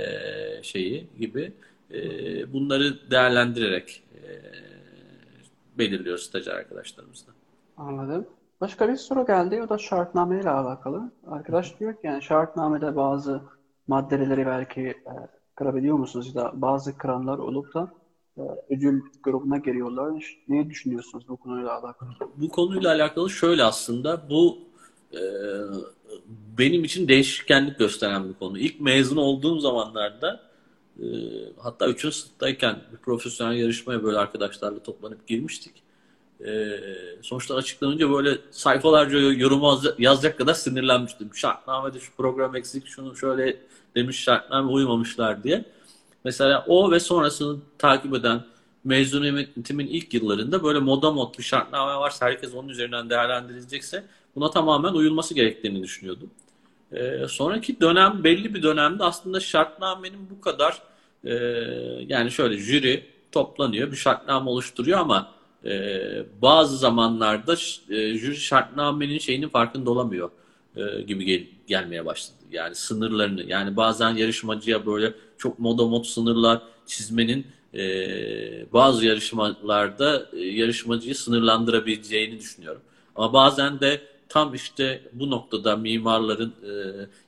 [0.62, 1.52] şeyi gibi
[1.94, 4.28] e, bunları değerlendirerek e,
[5.82, 7.32] belirliyoruz stajyer arkadaşlarımızla.
[7.76, 8.26] Anladım.
[8.60, 9.62] Başka bir soru geldi.
[9.62, 11.10] O da şartname ile alakalı.
[11.26, 13.40] Arkadaş diyor ki yani şartnamede bazı
[13.86, 15.12] maddeleri belki e,
[15.54, 16.32] kırabiliyor musunuz?
[16.34, 17.92] Ya da bazı kıranlar olup da
[18.36, 20.38] e, ödül grubuna giriyorlar.
[20.48, 22.10] Ne düşünüyorsunuz bu konuyla alakalı?
[22.36, 24.58] Bu konuyla alakalı şöyle aslında bu
[25.12, 25.20] e,
[26.58, 28.58] benim için değişkenlik gösteren bir konu.
[28.58, 30.51] İlk mezun olduğum zamanlarda
[31.00, 31.06] e,
[31.58, 32.00] hatta 3.
[32.00, 35.72] sınıftayken bir profesyonel yarışmaya böyle arkadaşlarla toplanıp girmiştik.
[36.46, 36.80] E,
[37.22, 39.62] sonuçlar açıklanınca böyle sayfalarca yorum
[39.98, 41.34] yazacak kadar sinirlenmiştim.
[41.34, 43.56] Şartnamede şu program eksik, şunu şöyle
[43.94, 45.64] demiş şartname uymamışlar diye.
[46.24, 48.44] Mesela o ve sonrasını takip eden
[48.84, 54.04] mezuniyetimin ilk yıllarında böyle moda mod bir şartname varsa herkes onun üzerinden değerlendirilecekse
[54.36, 56.30] buna tamamen uyulması gerektiğini düşünüyordum.
[56.94, 60.82] Ee, sonraki dönem belli bir dönemde aslında şartnamenin bu kadar
[61.24, 61.34] e,
[62.08, 65.30] yani şöyle jüri toplanıyor bir şartname oluşturuyor ama
[65.64, 66.00] e,
[66.42, 67.52] bazı zamanlarda
[67.90, 70.30] e, jüri şartnamenin şeyinin farkında olamıyor
[70.76, 72.36] e, gibi gel, gelmeye başladı.
[72.52, 77.82] Yani sınırlarını yani bazen yarışmacıya böyle çok moda mod sınırlar çizmenin e,
[78.72, 82.82] bazı yarışmalarda e, yarışmacıyı sınırlandırabileceğini düşünüyorum.
[83.16, 84.00] Ama bazen de
[84.32, 86.72] tam işte bu noktada mimarların e,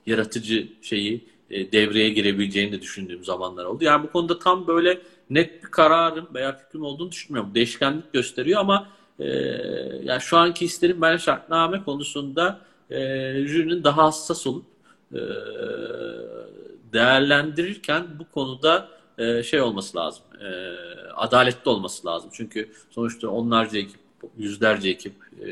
[0.05, 3.83] yaratıcı şeyi e, devreye girebileceğini de düşündüğüm zamanlar oldu.
[3.83, 7.55] Yani bu konuda tam böyle net bir kararım veya fikrim olduğunu düşünmüyorum.
[7.55, 8.87] Değişkenlik gösteriyor ama
[9.19, 9.27] e,
[10.03, 12.97] yani şu anki isterim ben şartname konusunda e,
[13.47, 14.65] jürinin daha hassas olup
[15.13, 15.19] e,
[16.93, 20.23] değerlendirirken bu konuda e, şey olması lazım.
[20.41, 20.47] E,
[21.15, 22.29] adaletli olması lazım.
[22.33, 23.99] Çünkü sonuçta onlarca ekip,
[24.37, 25.13] yüzlerce ekip
[25.45, 25.49] e,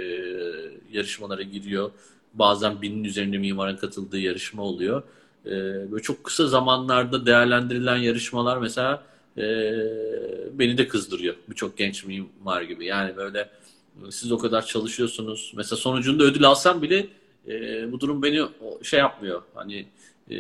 [0.91, 1.91] yarışmalara giriyor.
[2.33, 5.03] Bazen binin üzerinde mimarın katıldığı yarışma oluyor.
[5.45, 5.51] E,
[5.91, 9.03] böyle çok kısa zamanlarda değerlendirilen yarışmalar mesela
[9.37, 9.43] e,
[10.53, 11.35] beni de kızdırıyor.
[11.49, 12.85] Birçok genç mimar gibi.
[12.85, 13.49] Yani böyle
[14.09, 15.53] siz o kadar çalışıyorsunuz.
[15.55, 17.07] Mesela sonucunda ödül alsam bile
[17.47, 18.41] e, bu durum beni
[18.83, 19.41] şey yapmıyor.
[19.55, 19.85] Hani
[20.31, 20.35] e,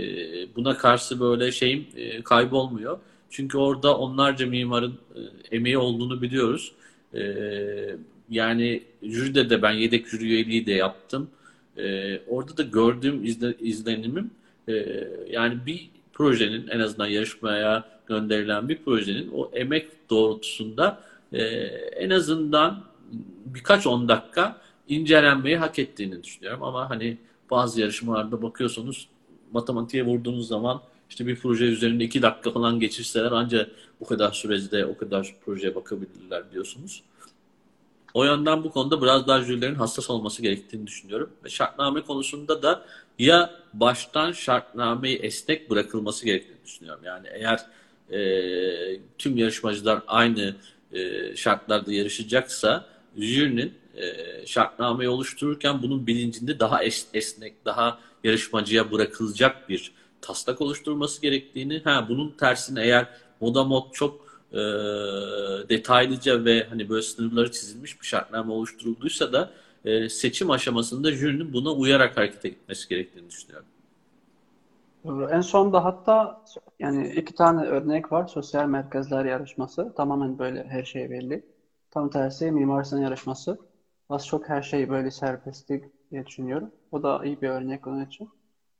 [0.55, 2.99] buna karşı böyle şeyim e, kaybolmuyor.
[3.29, 6.71] Çünkü orada onlarca mimarın e, emeği olduğunu biliyoruz.
[7.13, 7.21] E,
[8.33, 11.29] yani jüride de ben yedek jüri üyeliği de yaptım.
[11.77, 14.31] E, orada da gördüğüm izle, izlenimim
[14.69, 21.01] e, yani bir projenin en azından yarışmaya gönderilen bir projenin o emek doğrultusunda
[21.33, 21.43] e,
[21.95, 22.83] en azından
[23.45, 26.63] birkaç on dakika incelenmeyi hak ettiğini düşünüyorum.
[26.63, 27.17] Ama hani
[27.51, 29.07] bazı yarışmalarda bakıyorsunuz
[29.51, 34.85] matematiğe vurduğunuz zaman işte bir proje üzerinde iki dakika falan geçirseler ancak bu kadar sürede
[34.85, 37.03] o kadar projeye bakabilirler diyorsunuz.
[38.13, 41.29] O yönden bu konuda biraz daha jürilerin hassas olması gerektiğini düşünüyorum.
[41.45, 42.85] Ve şartname konusunda da
[43.19, 47.01] ya baştan şartnameyi esnek bırakılması gerektiğini düşünüyorum.
[47.03, 47.65] Yani eğer
[48.11, 50.55] e, tüm yarışmacılar aynı
[50.91, 52.85] e, şartlarda yarışacaksa
[53.17, 54.13] jürinin e,
[54.45, 62.05] şartnameyi oluştururken bunun bilincinde daha es, esnek, daha yarışmacıya bırakılacak bir taslak oluşturması gerektiğini, ha
[62.09, 63.07] bunun tersine eğer
[63.41, 64.59] moda mod çok e,
[65.69, 69.49] detaylıca ve hani böyle sınırları çizilmiş bir şartname oluşturulduysa da
[69.85, 73.67] e, seçim aşamasında jürinin buna uyarak hareket etmesi gerektiğini düşünüyorum.
[75.31, 76.41] En sonda hatta
[76.79, 78.27] yani iki tane örnek var.
[78.27, 79.93] Sosyal merkezler yarışması.
[79.95, 81.45] Tamamen böyle her şey belli.
[81.91, 83.57] Tam tersi Mimar Sinan yarışması.
[84.09, 86.71] Az çok her şey böyle serbestlik diye düşünüyorum.
[86.91, 88.29] O da iyi bir örnek onun için.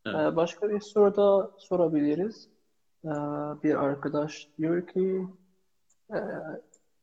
[0.06, 0.16] Evet.
[0.16, 2.50] Ee, başka bir soru da sorabiliriz.
[3.06, 3.10] Ee,
[3.64, 5.28] bir arkadaş diyor ki
[6.14, 6.22] e,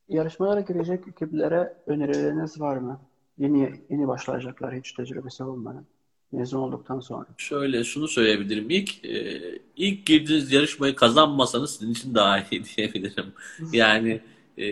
[0.08, 3.00] yarışmalara girecek ekiplere önerileriniz var mı?
[3.38, 5.84] Yeni yeni başlayacaklar hiç tecrübesi olmadan
[6.32, 7.26] mezun olduktan sonra.
[7.36, 8.70] Şöyle şunu söyleyebilirim.
[8.70, 9.40] İlk e,
[9.76, 13.32] ilk girdiğiniz yarışmayı kazanmasanız sizin için daha iyi diyebilirim.
[13.72, 14.20] Yani
[14.58, 14.66] e,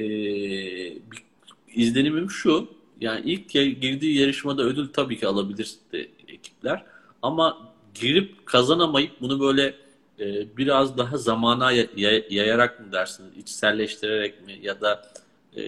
[1.74, 2.68] izlenimim şu.
[3.00, 5.74] Yani ilk girdiği yarışmada ödül tabii ki alabilir
[6.28, 6.84] ekipler.
[7.22, 9.74] Ama girip kazanamayıp bunu böyle
[10.20, 11.72] e, biraz daha zamana
[12.30, 15.02] yayarak mı dersiniz, içselleştirerek mi ya da
[15.56, 15.62] e,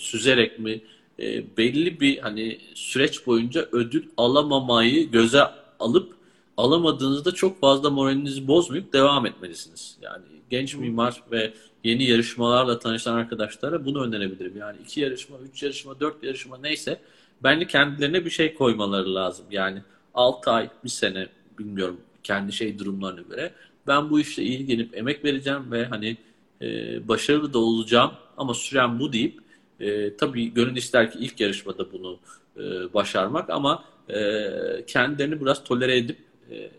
[0.00, 0.80] süzerek mi
[1.18, 5.42] e, belli bir hani süreç boyunca ödül alamamayı göze
[5.80, 6.14] alıp
[6.56, 9.96] alamadığınızda çok fazla moralinizi bozmayıp devam etmelisiniz.
[10.02, 11.52] Yani genç mimar ve
[11.84, 14.56] yeni yarışmalarla tanışan arkadaşlara bunu önerebilirim.
[14.56, 17.00] Yani iki yarışma, üç yarışma, dört yarışma neyse
[17.42, 19.46] bence kendilerine bir şey koymaları lazım.
[19.50, 19.82] Yani
[20.14, 23.52] altı ay, bir sene bilmiyorum kendi şey durumlarına göre.
[23.86, 26.16] Ben bu işle ilgilenip emek vereceğim ve hani
[26.62, 29.40] e, başarılı da olacağım ama süren bu deyip
[29.80, 32.18] e, tabii gönül ister ki ilk yarışmada bunu
[32.56, 34.50] e, başarmak ama e,
[34.86, 36.18] kendilerini biraz tolere edip
[36.50, 36.70] e,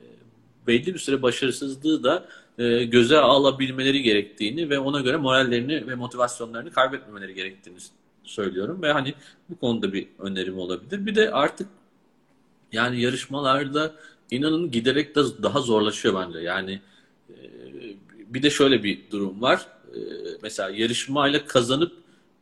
[0.67, 6.71] belli bir süre başarısızlığı da e, göze alabilmeleri gerektiğini ve ona göre morallerini ve motivasyonlarını
[6.71, 7.77] kaybetmemeleri gerektiğini
[8.23, 9.13] söylüyorum ve hani
[9.49, 11.05] bu konuda bir önerim olabilir.
[11.05, 11.67] Bir de artık
[12.71, 13.95] yani yarışmalarda
[14.31, 16.39] inanın giderek de daha zorlaşıyor bence.
[16.39, 16.81] Yani
[18.28, 19.67] bir de şöyle bir durum var.
[19.96, 20.00] E,
[20.44, 21.91] mesela yarışmayla kazanıp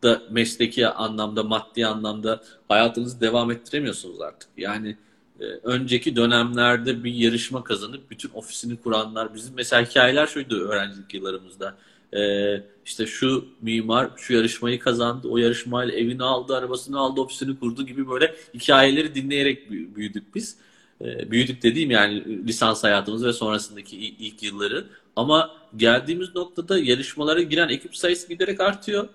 [0.03, 4.49] da mesleki anlamda, maddi anlamda hayatınızı devam ettiremiyorsunuz artık.
[4.57, 4.97] Yani
[5.39, 11.75] e, önceki dönemlerde bir yarışma kazanıp bütün ofisini kuranlar, bizim mesela hikayeler şuydu öğrencilik yıllarımızda.
[12.13, 17.85] E, işte şu mimar şu yarışmayı kazandı, o yarışmayla evini aldı, arabasını aldı, ofisini kurdu
[17.85, 20.57] gibi böyle hikayeleri dinleyerek büyüdük biz.
[21.01, 24.85] E, büyüdük dediğim yani lisans hayatımız ve sonrasındaki ilk yılları.
[25.15, 29.07] Ama geldiğimiz noktada yarışmalara giren ekip sayısı giderek artıyor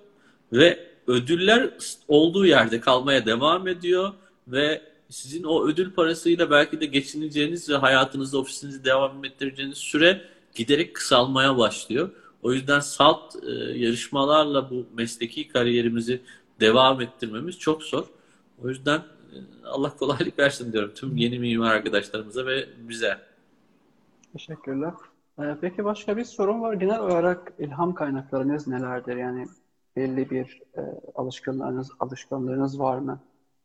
[0.52, 1.70] ve ödüller
[2.08, 4.12] olduğu yerde kalmaya devam ediyor
[4.48, 10.20] ve sizin o ödül parasıyla belki de geçineceğiniz ve hayatınızda ofisinizi devam ettireceğiniz süre
[10.54, 12.10] giderek kısalmaya başlıyor.
[12.42, 16.20] O yüzden salt e, yarışmalarla bu mesleki kariyerimizi
[16.60, 18.04] devam ettirmemiz çok zor.
[18.64, 19.02] O yüzden
[19.64, 23.18] Allah kolaylık versin diyorum tüm yeni mimar arkadaşlarımıza ve bize.
[24.32, 24.92] Teşekkürler.
[25.38, 26.74] Ee, peki başka bir sorun var.
[26.74, 29.16] Genel olarak ilham kaynaklarınız nelerdir?
[29.16, 29.46] Yani
[29.96, 30.80] belli bir e,
[31.14, 33.20] alışkanlığınız, alışkanlığınız var mı?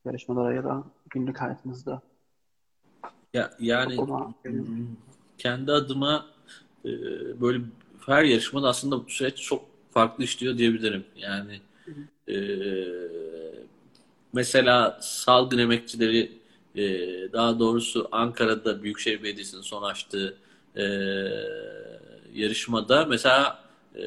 [0.06, 2.02] Yarışmalara ya da günlük hayatınızda.
[3.34, 4.34] Ya yani Okuma,
[5.38, 6.26] kendi adıma
[6.86, 6.90] e,
[7.42, 7.64] böyle
[8.06, 11.06] her yarışmada aslında bu süreç çok farklı işliyor diyebilirim.
[11.16, 11.62] Yani
[12.28, 12.36] e,
[14.34, 16.32] mesela salgın emekçileri
[16.76, 16.84] e,
[17.34, 20.38] daha doğrusu Ankara'da Büyükşehir Belediyesi'nin son açtığı
[20.76, 20.84] e,
[22.34, 23.64] yarışmada mesela
[23.96, 24.02] e,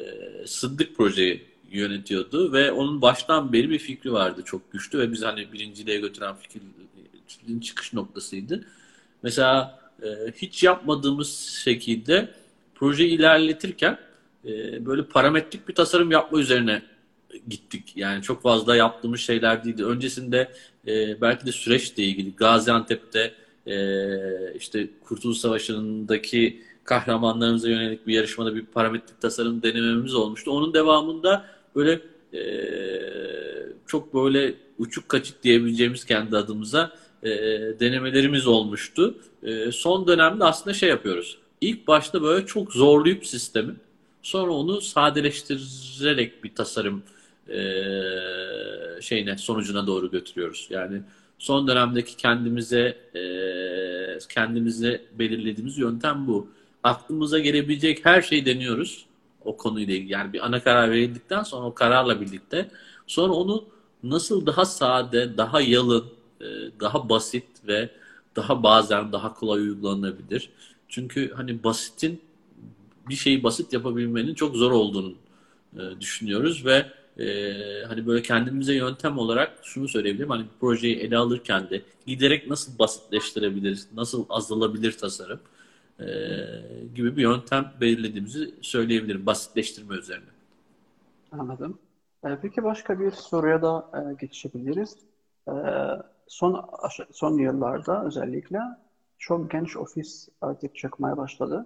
[0.45, 5.53] Sıddık projeyi yönetiyordu ve onun baştan beri bir fikri vardı çok güçlü ve biz hani
[5.53, 8.65] birinciliğe götüren fikrin çıkış noktasıydı.
[9.23, 12.33] Mesela e, hiç yapmadığımız şekilde
[12.75, 13.97] projeyi ilerletirken
[14.45, 16.81] e, böyle parametrik bir tasarım yapma üzerine
[17.47, 17.93] gittik.
[17.95, 19.85] Yani çok fazla yaptığımız şeyler değildi.
[19.85, 20.51] Öncesinde
[20.87, 23.33] e, belki de süreçle ilgili Gaziantep'te
[23.67, 23.77] e,
[24.55, 30.51] işte Kurtuluş Savaşı'ndaki kahramanlarımıza yönelik bir yarışmada bir parametrik tasarım denememiz olmuştu.
[30.51, 31.99] Onun devamında böyle
[32.33, 32.41] e,
[33.87, 36.91] çok böyle uçuk kaçık diyebileceğimiz kendi adımıza
[37.23, 37.29] e,
[37.79, 39.15] denemelerimiz olmuştu.
[39.43, 41.37] E, son dönemde aslında şey yapıyoruz.
[41.61, 43.75] İlk başta böyle çok zorlayıp sistemi
[44.21, 47.03] sonra onu sadeleştirerek bir tasarım
[47.49, 47.61] e,
[49.01, 50.67] şeyine sonucuna doğru götürüyoruz.
[50.69, 51.01] Yani
[51.37, 53.23] son dönemdeki kendimize e,
[54.29, 56.47] kendimize belirlediğimiz yöntem bu.
[56.83, 59.05] Aklımıza gelebilecek her şeyi deniyoruz
[59.45, 60.11] o konuyla ilgili.
[60.11, 62.71] Yani bir ana karar verildikten sonra o kararla birlikte
[63.07, 63.65] sonra onu
[64.03, 66.05] nasıl daha sade, daha yalın,
[66.41, 66.45] e,
[66.79, 67.89] daha basit ve
[68.35, 70.49] daha bazen daha kolay uygulanabilir.
[70.87, 72.21] Çünkü hani basitin
[73.09, 75.13] bir şeyi basit yapabilmenin çok zor olduğunu
[75.99, 76.85] düşünüyoruz ve
[77.19, 77.25] e,
[77.87, 80.29] hani böyle kendimize yöntem olarak şunu söyleyebilirim.
[80.29, 85.39] Hani projeyi ele alırken de giderek nasıl basitleştirebiliriz, nasıl azalabilir tasarım
[85.99, 86.05] e,
[86.95, 90.29] gibi bir yöntem belirlediğimizi söyleyebilirim basitleştirme üzerine.
[91.31, 91.77] Anladım.
[92.25, 94.97] E, peki başka bir soruya da e, geçebiliriz.
[96.27, 96.69] Son
[97.11, 98.59] son yıllarda özellikle
[99.19, 101.65] çok genç ofis artık çıkmaya başladı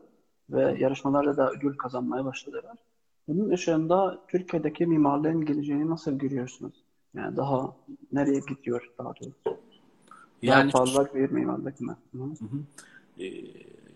[0.49, 2.77] ve yarışmalarda da ödül kazanmaya başladılar.
[3.27, 6.73] Bunun ışığında Türkiye'deki mimarlığın geleceğini nasıl görüyorsunuz?
[7.15, 7.75] Yani daha
[8.11, 9.61] nereye gidiyor daha doğrusu?
[10.41, 11.97] Yani daha fazla bir mimarlık mı?
[12.11, 12.59] Hı hı.
[13.23, 13.43] Ee,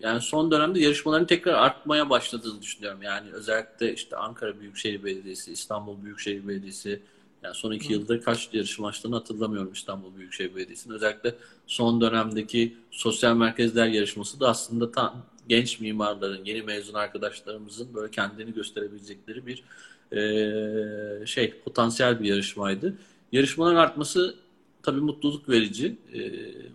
[0.00, 3.02] yani son dönemde yarışmaların tekrar artmaya başladığını düşünüyorum.
[3.02, 7.00] Yani özellikle işte Ankara Büyükşehir Belediyesi, İstanbul Büyükşehir Belediyesi,
[7.42, 10.94] yani son iki yıldır kaç yarışma açtığını hatırlamıyorum İstanbul Büyükşehir Belediyesi'nin.
[10.94, 11.34] Özellikle
[11.66, 18.54] son dönemdeki sosyal merkezler yarışması da aslında tam genç mimarların, yeni mezun arkadaşlarımızın böyle kendini
[18.54, 19.64] gösterebilecekleri bir
[20.12, 22.94] e, şey potansiyel bir yarışmaydı.
[23.32, 24.34] Yarışmaların artması
[24.82, 25.96] tabii mutluluk verici.
[26.14, 26.20] E,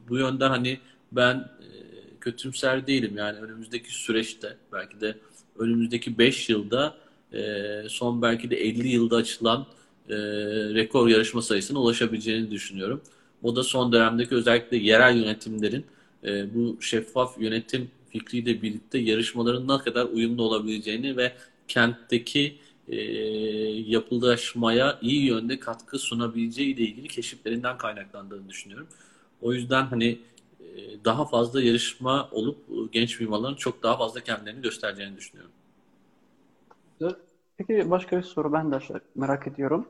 [0.10, 0.80] bu yönden hani
[1.12, 1.70] ben e,
[2.22, 3.18] kötümser değilim.
[3.18, 5.18] Yani önümüzdeki süreçte belki de
[5.60, 6.98] önümüzdeki 5 yılda
[7.34, 9.66] e, son belki de 50 yılda açılan
[10.10, 10.16] e,
[10.74, 13.02] rekor yarışma sayısına ulaşabileceğini düşünüyorum.
[13.44, 15.86] O da son dönemdeki özellikle yerel yönetimlerin
[16.24, 21.34] e, bu şeffaf yönetim fikriyle birlikte yarışmaların ne kadar uyumlu olabileceğini ve
[21.68, 22.96] kentteki e,
[23.92, 28.88] yapılaşmaya iyi yönde katkı sunabileceği ile ilgili keşiflerinden kaynaklandığını düşünüyorum.
[29.42, 30.20] O yüzden hani
[30.60, 30.66] e,
[31.06, 32.58] daha fazla yarışma olup
[32.92, 35.52] genç mimarların çok daha fazla kendilerini göstereceğini düşünüyorum.
[37.58, 38.80] Peki başka bir soru ben de
[39.16, 39.88] merak ediyorum.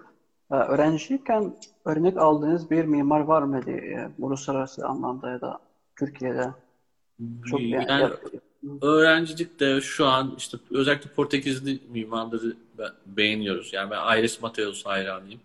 [0.52, 3.72] Ee, öğrenciyken örnek aldığınız bir mimar var mıydı?
[3.72, 5.60] E, uluslararası anlamda ya da
[5.96, 6.50] Türkiye'de?
[7.46, 8.14] Çok yani, yani
[8.82, 12.56] öğrencilikte şu an işte özellikle Portekizli mimarları
[13.06, 13.74] beğeniyoruz.
[13.74, 15.40] Yani ben Aires Mateos hayranıyım.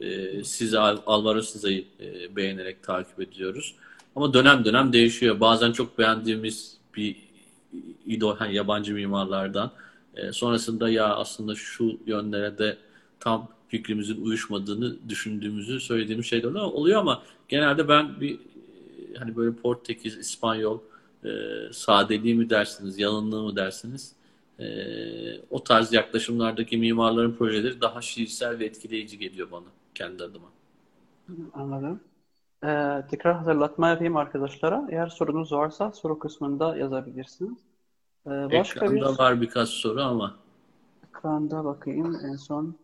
[0.00, 3.74] Ee, siz Alvaro Siza'yı e, beğenerek takip ediyoruz.
[4.16, 5.40] Ama dönem dönem değişiyor.
[5.40, 7.16] Bazen çok beğendiğimiz bir
[8.06, 9.70] idol, hani yabancı mimarlardan.
[10.16, 12.76] E, sonrasında ya aslında şu yönlere de
[13.20, 18.38] tam fikrimizin uyuşmadığını düşündüğümüzü söylediğimiz şeyler oluyor ama genelde ben bir
[19.18, 20.78] hani böyle Portekiz, İspanyol
[21.24, 21.28] e,
[21.72, 24.12] sadeliği mi dersiniz, yalınlığı mı dersiniz?
[24.58, 24.66] E,
[25.50, 30.48] o tarz yaklaşımlardaki mimarların projeleri daha şiirsel ve etkileyici geliyor bana kendi adıma.
[31.54, 32.00] Anladım.
[32.64, 34.86] Ee, tekrar hatırlatma yapayım arkadaşlara.
[34.90, 37.58] Eğer sorunuz varsa soru kısmında yazabilirsiniz.
[38.26, 39.18] Ee, başka Ekranda bir...
[39.18, 40.34] var birkaç soru ama.
[41.08, 42.76] Ekranda bakayım en son.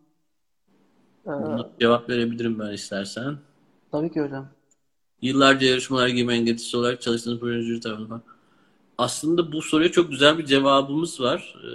[1.27, 1.31] Ee...
[1.79, 3.37] cevap verebilirim ben istersen.
[3.91, 4.47] Tabii ki hocam.
[5.21, 8.21] Yıllarca yarışmalar gibi engelsiz olarak çalıştığınız proje tarafından.
[8.97, 11.55] Aslında bu soruya çok güzel bir cevabımız var.
[11.63, 11.69] Ee,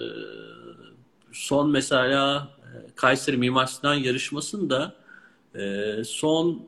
[1.32, 4.94] son mesela e, Kayseri Mimar Sinan yarışmasında
[5.54, 6.62] e, son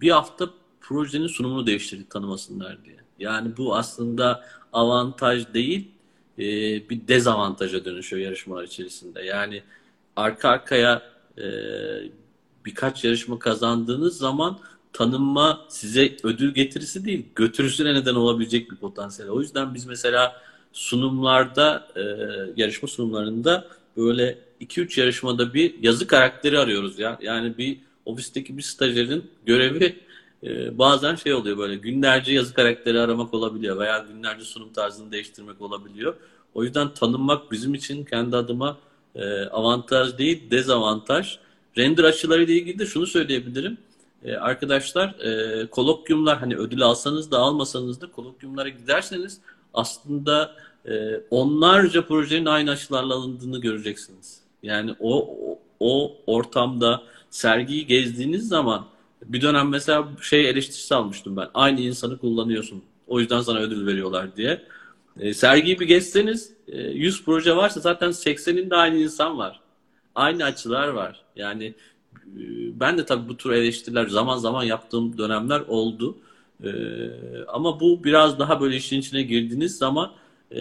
[0.00, 2.96] bir hafta projenin sunumunu değiştirdik tanımasınlar diye.
[3.18, 5.88] Yani bu aslında avantaj değil
[6.38, 6.44] e,
[6.88, 9.22] bir dezavantaja dönüşüyor yarışmalar içerisinde.
[9.22, 9.62] Yani
[10.16, 11.10] arka arkaya
[12.64, 14.58] birkaç yarışma kazandığınız zaman
[14.92, 19.30] tanınma size ödül getirisi değil, götürüsüne neden olabilecek bir potansiyel.
[19.30, 20.36] O yüzden biz mesela
[20.72, 22.00] sunumlarda, e,
[22.56, 27.18] yarışma sunumlarında böyle 2-3 yarışmada bir yazı karakteri arıyoruz ya.
[27.22, 29.96] Yani bir ofisteki bir stajyerin görevi
[30.42, 35.60] e, bazen şey oluyor böyle günlerce yazı karakteri aramak olabiliyor veya günlerce sunum tarzını değiştirmek
[35.60, 36.14] olabiliyor.
[36.54, 38.78] O yüzden tanınmak bizim için kendi adıma
[39.14, 41.38] e, avantaj değil, dezavantaj.
[41.78, 43.78] Render açılarıyla ilgili de şunu söyleyebilirim
[44.24, 49.40] e, arkadaşlar e, kolokyumlar hani ödül alsanız da almasanız da kolokyumlara giderseniz
[49.74, 50.54] aslında
[50.88, 54.40] e, onlarca projenin aynı açılarla alındığını göreceksiniz.
[54.62, 58.86] Yani o, o, o ortamda sergiyi gezdiğiniz zaman
[59.24, 61.48] bir dönem mesela şey eleştirisi almıştım ben.
[61.54, 62.82] Aynı insanı kullanıyorsun.
[63.08, 64.62] O yüzden sana ödül veriyorlar diye.
[65.20, 69.60] E, sergiyi bir gezseniz e, 100 proje varsa zaten 80'inde aynı insan var.
[70.14, 71.22] Aynı açılar var.
[71.36, 71.74] Yani
[72.80, 76.16] ben de tabii bu tür eleştiriler zaman zaman yaptığım dönemler oldu.
[76.64, 76.70] Ee,
[77.48, 80.12] ama bu biraz daha böyle işin içine girdiğiniz zaman
[80.54, 80.60] e,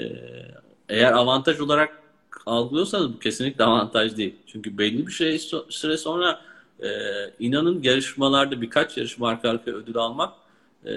[0.89, 2.03] eğer avantaj olarak
[2.45, 4.35] algılıyorsanız bu kesinlikle avantaj değil.
[4.47, 6.41] Çünkü belli bir şey süre sonra
[6.83, 6.89] e,
[7.39, 10.33] inanın yarışmalarda birkaç yarışma arka arkaya ödül almak
[10.85, 10.91] e,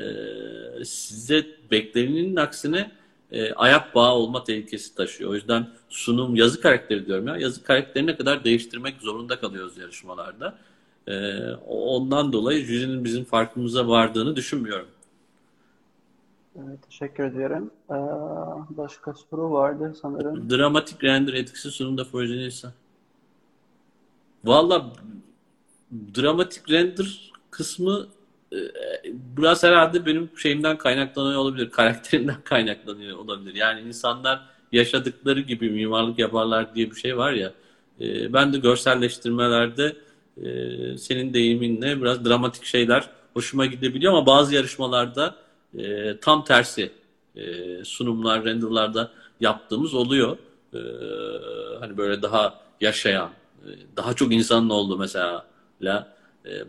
[0.85, 2.91] size beklenenin aksine
[3.33, 5.31] e, ayak bağı olma tehlikesi taşıyor.
[5.31, 7.37] O yüzden sunum yazı karakteri diyorum ya.
[7.37, 10.59] Yazı karakterine kadar değiştirmek zorunda kalıyoruz yarışmalarda.
[11.09, 14.89] E, ondan dolayı jürinin bizim farkımıza vardığını düşünmüyorum.
[16.57, 17.71] Evet, teşekkür ederim.
[17.91, 17.95] Ee,
[18.77, 20.51] başka soru vardı sanırım.
[20.51, 22.69] Dramatik render etkisi sunumda projenin ise.
[24.45, 24.93] Valla
[26.17, 28.07] dramatik render kısmı
[29.13, 31.71] biraz herhalde benim şeyimden kaynaklanıyor olabilir.
[31.71, 33.55] Karakterimden kaynaklanıyor olabilir.
[33.55, 34.41] Yani insanlar
[34.73, 37.53] yaşadıkları gibi mimarlık yaparlar diye bir şey var ya.
[38.01, 39.97] E, ben de görselleştirmelerde
[40.43, 40.49] e,
[40.99, 45.35] senin deyiminle biraz dramatik şeyler hoşuma gidebiliyor ama bazı yarışmalarda
[46.21, 46.93] tam tersi
[47.85, 50.37] sunumlar, renderlarda yaptığımız oluyor.
[51.81, 53.31] Hani böyle daha yaşayan,
[53.97, 55.47] daha çok insanın olduğu mesela
[55.83, 55.87] e,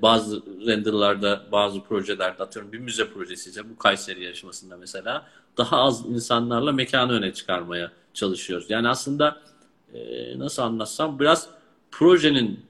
[0.02, 6.06] bazı renderlarda, bazı projelerde atıyorum bir müze projesi ise bu Kayseri yarışmasında mesela daha az
[6.06, 8.66] insanlarla mekanı öne çıkarmaya çalışıyoruz.
[8.70, 9.42] Yani aslında
[9.94, 10.00] e,
[10.40, 11.50] nasıl anlatsam biraz
[11.92, 12.66] projenin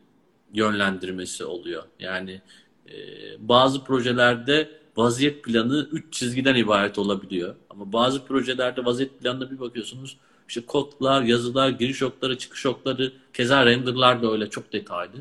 [0.53, 1.83] yönlendirmesi oluyor.
[1.99, 2.41] Yani
[2.89, 2.95] e,
[3.39, 7.55] bazı projelerde vaziyet planı 3 çizgiden ibaret olabiliyor.
[7.69, 13.65] Ama bazı projelerde vaziyet planına bir bakıyorsunuz işte kodlar, yazılar, giriş okları, çıkış okları, keza
[13.65, 15.17] renderlar da öyle çok detaylı.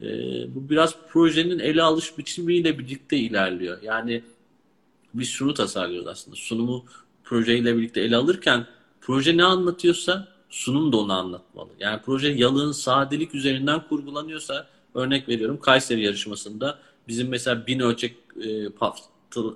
[0.00, 0.06] E,
[0.54, 3.82] bu biraz projenin ele alış biçimiyle birlikte ilerliyor.
[3.82, 4.22] Yani
[5.14, 6.36] biz şunu tasarlıyoruz aslında.
[6.36, 6.84] Sunumu
[7.24, 8.66] projeyle birlikte ele alırken
[9.00, 11.70] proje ne anlatıyorsa sunum da onu anlatmalı.
[11.80, 16.78] Yani proje yalın, sadelik üzerinden kurgulanıyorsa örnek veriyorum Kayseri yarışmasında
[17.08, 18.16] bizim mesela bin ölçek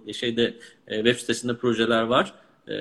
[0.07, 0.59] e, şeyde
[0.89, 2.35] e, web sitesinde projeler var.
[2.69, 2.75] E,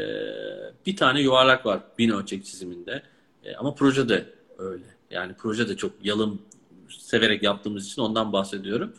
[0.86, 3.04] bir tane yuvarlak var bin ölçek çiziminde.
[3.44, 4.26] E, ama proje de
[4.58, 4.86] öyle.
[5.12, 6.42] Yani proje de çok yalın
[6.90, 8.94] severek yaptığımız için ondan bahsediyorum.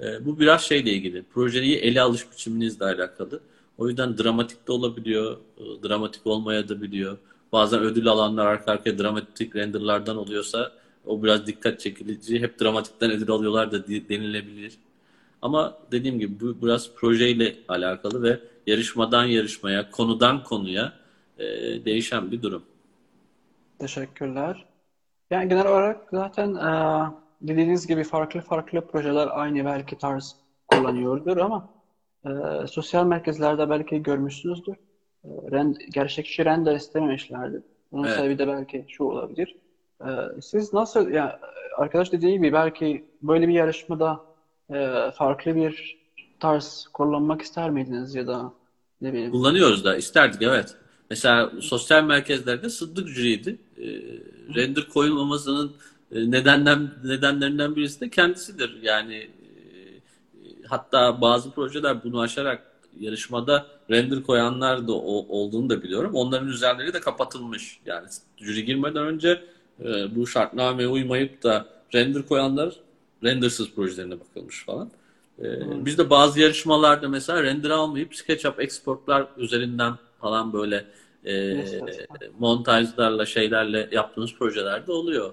[0.00, 1.22] E, bu biraz şeyle ilgili.
[1.22, 3.40] Projeyi ele alış biçiminizle alakalı.
[3.78, 5.36] O yüzden dramatik de olabiliyor.
[5.58, 7.18] E, dramatik olmaya da biliyor.
[7.52, 10.72] Bazen ödül alanlar arka arkaya dramatik renderlardan oluyorsa
[11.06, 12.40] o biraz dikkat çekici.
[12.40, 14.78] Hep dramatikten ödül alıyorlar da denilebilir.
[15.42, 20.92] Ama dediğim gibi bu biraz projeyle alakalı ve yarışmadan yarışmaya, konudan konuya
[21.38, 21.44] e,
[21.84, 22.62] değişen bir durum.
[23.78, 24.64] Teşekkürler.
[25.30, 26.70] Yani genel olarak zaten e,
[27.42, 30.36] dediğiniz gibi farklı farklı projeler aynı belki tarz
[30.68, 31.68] kullanıyordur ama
[32.26, 32.30] e,
[32.66, 34.74] sosyal merkezlerde belki görmüşsünüzdür.
[35.24, 37.62] E, rend, gerçekçi render istememişlerdi.
[37.92, 38.16] Bunun evet.
[38.16, 39.56] sebebi de belki şu olabilir.
[40.00, 41.32] E, siz nasıl, yani
[41.76, 44.20] arkadaş dediği gibi belki böyle bir yarışmada
[44.70, 46.02] e, farklı bir
[46.40, 48.52] tarz kullanmak ister miydiniz ya da
[49.00, 49.30] ne bileyim?
[49.30, 50.76] Kullanıyoruz da isterdik evet.
[51.10, 53.58] Mesela sosyal merkezlerde sıddık jüriydi.
[53.78, 53.86] E,
[54.54, 55.72] render koyulmamasının
[56.12, 58.82] nedenden nedenlerinden birisi de kendisidir.
[58.82, 59.28] Yani e,
[60.66, 66.14] hatta bazı projeler bunu aşarak yarışmada render koyanlar da olduğunu da biliyorum.
[66.14, 67.80] Onların üzerleri de kapatılmış.
[67.86, 68.06] Yani
[68.36, 69.42] jüri girmeden önce
[69.80, 72.74] e, bu şartnameye uymayıp da render koyanlar
[73.24, 74.90] rendersız projelerine bakılmış falan.
[75.38, 75.86] hmm.
[75.86, 80.84] Biz de bazı yarışmalarda mesela render almayıp SketchUp exportlar üzerinden falan böyle
[81.26, 81.64] e,
[82.38, 85.32] montajlarla şeylerle yaptığımız projelerde oluyor.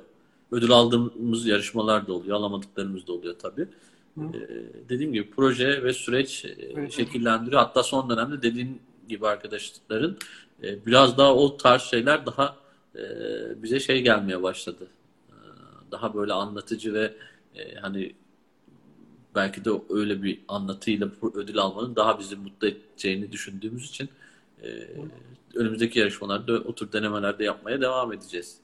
[0.51, 2.37] Ödül aldığımız yarışmalar da oluyor.
[2.37, 3.67] Alamadıklarımız da oluyor tabii.
[4.17, 4.49] Ee,
[4.89, 7.61] dediğim gibi proje ve süreç e, şekillendiriyor.
[7.61, 10.17] Hatta son dönemde dediğin gibi arkadaşların
[10.63, 12.55] e, biraz daha o tarz şeyler daha
[12.95, 13.01] e,
[13.63, 14.87] bize şey gelmeye başladı.
[15.29, 15.35] E,
[15.91, 17.13] daha böyle anlatıcı ve
[17.55, 18.15] e, hani
[19.35, 24.09] belki de öyle bir anlatıyla ödül almanın daha bizi mutlu edeceğini düşündüğümüz için
[24.63, 24.69] e,
[25.55, 28.57] önümüzdeki yarışmalarda o tür denemelerde yapmaya devam edeceğiz.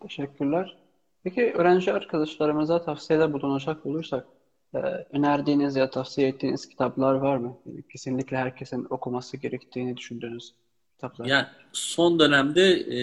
[0.00, 0.76] Teşekkürler.
[1.24, 4.26] Peki öğrenci arkadaşlarımıza tavsiyede bulunacak olursak
[4.74, 4.78] e,
[5.12, 7.56] önerdiğiniz ya tavsiye ettiğiniz kitaplar var mı?
[7.92, 10.54] kesinlikle herkesin okuması gerektiğini düşündüğünüz
[10.94, 11.26] kitaplar.
[11.26, 12.98] Yani son dönemde e,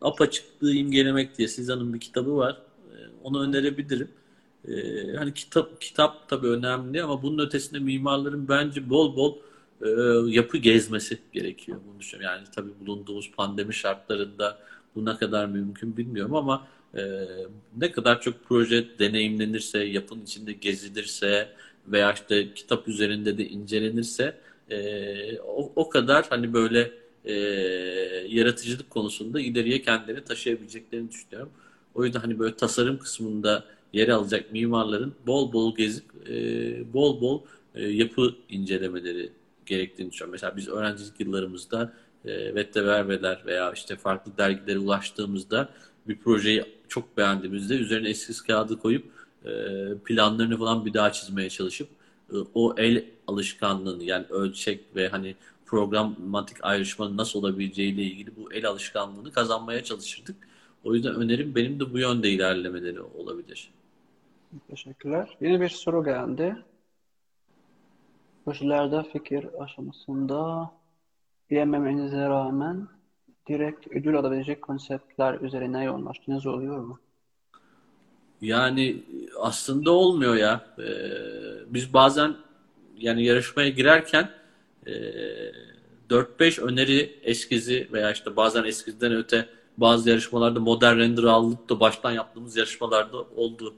[0.00, 2.60] apaçıklığı imgelemek diye Sizan'ın bir kitabı var.
[2.92, 4.10] E, onu önerebilirim.
[4.68, 4.72] E,
[5.16, 9.36] hani kitap kitap tabii önemli ama bunun ötesinde mimarların bence bol bol
[9.82, 9.88] e,
[10.30, 11.78] yapı gezmesi gerekiyor.
[11.88, 12.36] Bunu düşünüyorum.
[12.36, 14.58] Yani tabii bulunduğumuz pandemi şartlarında
[14.94, 16.66] bu ne kadar mümkün bilmiyorum ama
[16.96, 17.02] e,
[17.76, 21.48] ne kadar çok proje deneyimlenirse, yapın içinde gezilirse
[21.86, 24.36] veya işte kitap üzerinde de incelenirse
[24.70, 26.92] e, o, o kadar hani böyle
[27.24, 27.32] e,
[28.28, 31.50] yaratıcılık konusunda ileriye kendilerini taşıyabileceklerini düşünüyorum.
[31.94, 36.34] O yüzden hani böyle tasarım kısmında yer alacak mimarların bol bol gezip e,
[36.92, 37.42] bol bol
[37.74, 39.32] e, yapı incelemeleri
[39.66, 40.32] gerektiğini düşünüyorum.
[40.32, 41.92] Mesela biz öğrencilik yıllarımızda
[42.24, 45.68] e, Vetteverbeler veya işte farklı dergilere ulaştığımızda
[46.08, 49.04] bir projeyi çok beğendiğimizde üzerine eskiz kağıdı koyup
[49.44, 49.50] e,
[50.04, 51.88] planlarını falan bir daha çizmeye çalışıp
[52.32, 55.34] e, o el alışkanlığını yani ölçek ve hani
[55.66, 60.36] programatik ayrışmanın nasıl olabileceğiyle ilgili bu el alışkanlığını kazanmaya çalışırdık.
[60.84, 63.70] O yüzden önerim benim de bu yönde ilerlemeleri olabilir.
[64.70, 65.36] Teşekkürler.
[65.40, 66.56] Yeni bir soru geldi.
[68.44, 70.70] Projelerde fikir aşamasında
[71.50, 72.88] diyememenize rağmen
[73.48, 76.98] direkt ödül alabilecek konseptler üzerine yoğunlaştığınız oluyor mu?
[78.40, 79.02] Yani
[79.40, 80.66] aslında olmuyor ya.
[80.78, 80.84] Ee,
[81.66, 82.36] biz bazen
[82.96, 84.30] yani yarışmaya girerken
[84.86, 84.92] e,
[86.10, 92.12] 4-5 öneri eskizi veya işte bazen eskizden öte bazı yarışmalarda modern render aldık da baştan
[92.12, 93.74] yaptığımız yarışmalarda oldu.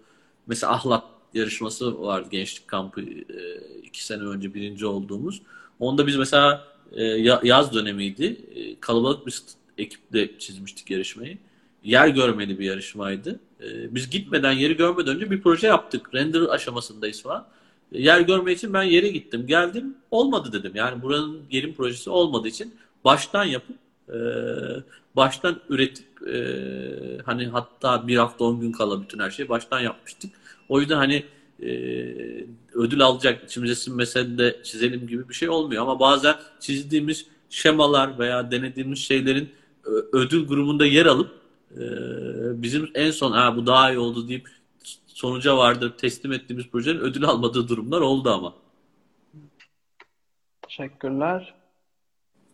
[0.46, 1.04] Mesela Ahlat
[1.34, 5.42] yarışması vardı gençlik kampı e, iki sene önce birinci olduğumuz.
[5.80, 7.04] Onda biz mesela e,
[7.42, 8.36] yaz dönemiydi.
[8.54, 9.42] E, kalabalık bir
[9.78, 11.38] ekiple çizmiştik yarışmayı.
[11.84, 13.40] Yer görmeli bir yarışmaydı.
[13.60, 16.14] E, biz gitmeden, yeri görmeden önce bir proje yaptık.
[16.14, 17.46] Render aşamasındayız falan.
[17.92, 19.46] yer görmek için ben yere gittim.
[19.46, 20.72] Geldim olmadı dedim.
[20.74, 22.74] Yani buranın yerin projesi olmadığı için
[23.04, 23.76] baştan yapıp
[25.16, 26.06] baştan üretip
[27.24, 30.30] hani hatta bir hafta on gün kala bütün her şeyi baştan yapmıştık.
[30.68, 31.24] O yüzden hani
[31.62, 31.68] e,
[32.74, 35.82] ödül alacak içimize sinmese de çizelim gibi bir şey olmuyor.
[35.82, 39.48] Ama bazen çizdiğimiz şemalar veya denediğimiz şeylerin
[40.12, 41.30] ödül grubunda yer alıp
[41.72, 41.82] e,
[42.62, 44.48] bizim en son ha bu daha iyi oldu deyip
[45.06, 48.54] sonuca vardır teslim ettiğimiz projenin ödül almadığı durumlar oldu ama.
[50.62, 51.54] Teşekkürler.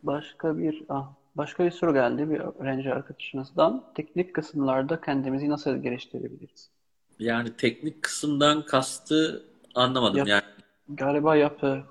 [0.03, 3.85] Başka bir ah, başka bir soru geldi bir öğrenci arkadaşınızdan.
[3.95, 6.71] Teknik kısımlarda kendimizi nasıl geliştirebiliriz?
[7.19, 10.19] Yani teknik kısımdan kastı anlamadım.
[10.19, 10.43] Yap, yani
[10.89, 11.83] galiba yapı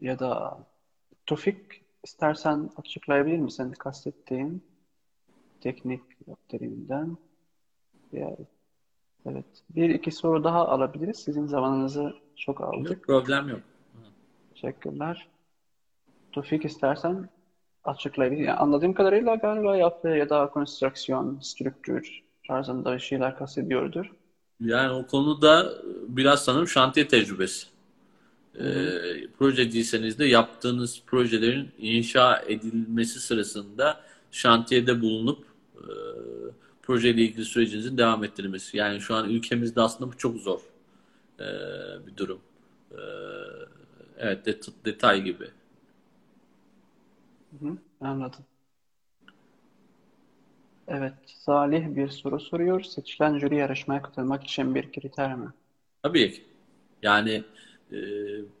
[0.00, 0.58] ya da
[1.26, 1.56] Tufik
[2.04, 4.64] istersen açıklayabilir misin kastettiğin
[5.60, 6.02] teknik
[6.48, 7.16] teriminden?
[8.12, 8.46] Yani,
[9.26, 9.44] evet.
[9.70, 11.16] Bir iki soru daha alabiliriz.
[11.16, 12.90] Sizin zamanınızı çok aldık.
[12.90, 13.60] Yok, problem yok.
[14.54, 15.28] Teşekkürler.
[16.32, 17.28] Tufik istersen
[17.84, 18.40] açıklayabilir.
[18.40, 24.12] Yani anladığım kadarıyla galiba yapı ya da konstrüksiyon, strüktür tarzında şeyler kastediyordur.
[24.60, 25.74] Yani o konuda
[26.08, 27.66] biraz sanırım şantiye tecrübesi.
[28.60, 28.64] E,
[29.38, 34.00] projeciyseniz de yaptığınız projelerin inşa edilmesi sırasında
[34.32, 35.44] şantiyede bulunup
[35.76, 35.86] e,
[36.82, 38.76] projeyle ilgili sürecinizin devam ettirilmesi.
[38.76, 40.60] Yani şu an ülkemizde aslında bu çok zor
[41.40, 41.44] e,
[42.06, 42.40] bir durum.
[42.92, 42.98] E,
[44.18, 45.50] evet det detay gibi.
[47.50, 48.46] Hı hı, anladım.
[50.88, 52.80] Evet, Salih bir soru soruyor.
[52.80, 55.52] Seçilen jüri yarışmaya katılmak için bir kriter mi?
[56.02, 56.44] Tabii ki.
[57.02, 57.44] Yani
[57.92, 57.96] e,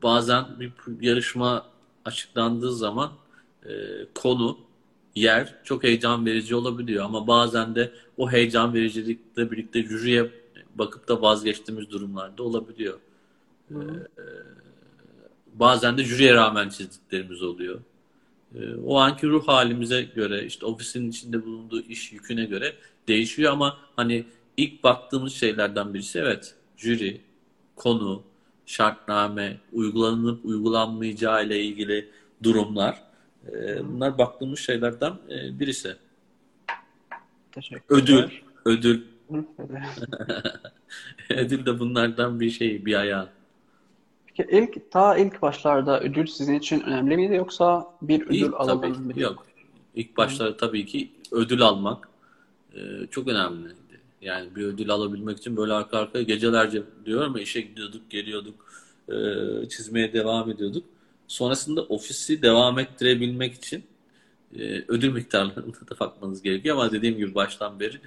[0.02, 1.66] bazen bir yarışma
[2.04, 3.12] açıklandığı zaman
[3.66, 3.70] e,
[4.14, 4.58] konu,
[5.14, 7.04] yer çok heyecan verici olabiliyor.
[7.04, 10.30] Ama bazen de o heyecan vericilikle birlikte jüriye
[10.74, 12.98] bakıp da vazgeçtiğimiz durumlarda olabiliyor.
[13.70, 13.74] E,
[15.54, 17.80] bazen de jüriye rağmen çizdiklerimiz oluyor.
[18.54, 22.74] E, o anki ruh halimize göre, işte ofisin içinde bulunduğu iş yüküne göre
[23.08, 24.24] değişiyor ama hani
[24.56, 27.20] ilk baktığımız şeylerden birisi evet jüri,
[27.76, 28.22] konu,
[28.66, 32.10] şartname, uygulanıp uygulanmayacağı ile ilgili
[32.42, 33.02] durumlar.
[33.52, 35.96] E, bunlar baktığımız şeylerden e, birisi.
[37.52, 38.02] Teşekkürler.
[38.02, 38.30] Ödül,
[38.64, 39.02] ödül.
[41.30, 43.28] ödül de bunlardan bir şey, bir ayağı.
[44.38, 49.20] İlk, ta ilk başlarda ödül sizin için önemli miydi yoksa bir ödül İlk alalım tabii
[49.20, 49.46] yok.
[49.94, 52.08] İlk başlarda tabii ki ödül almak
[52.74, 52.80] e,
[53.10, 53.74] çok önemliydi.
[54.22, 58.54] Yani bir ödül alabilmek için böyle arka arkaya gecelerce diyorum ya işe gidiyorduk, geliyorduk,
[59.08, 59.14] e,
[59.68, 60.84] çizmeye devam ediyorduk.
[61.28, 63.84] Sonrasında ofisi devam ettirebilmek için
[64.58, 68.00] e, ödül miktarlarına da bakmanız gerekiyor ama dediğim gibi baştan beri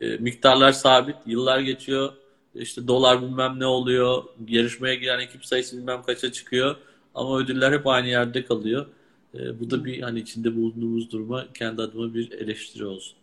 [0.00, 2.12] e, miktarlar sabit, yıllar geçiyor.
[2.54, 6.76] İşte dolar bilmem ne oluyor, yarışmaya giren ekip sayısı bilmem kaça çıkıyor
[7.14, 8.86] ama ödüller hep aynı yerde kalıyor.
[9.34, 13.16] E, bu da bir hani içinde bulunduğumuz duruma kendi adıma bir eleştiri olsun.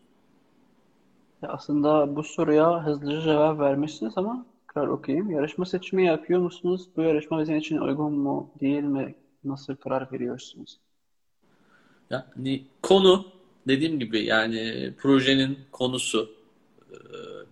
[1.42, 5.32] Ya Aslında bu soruya hızlıca cevap vermişsiniz ama tekrar okuyayım.
[5.32, 6.88] Yarışma seçimi yapıyor musunuz?
[6.98, 9.16] Bu yarışma bizim için uygun mu, değil mi?
[9.44, 10.80] Nasıl karar veriyorsunuz?
[12.10, 13.26] Yani konu
[13.68, 16.32] dediğim gibi yani projenin konusu
[16.92, 16.98] e,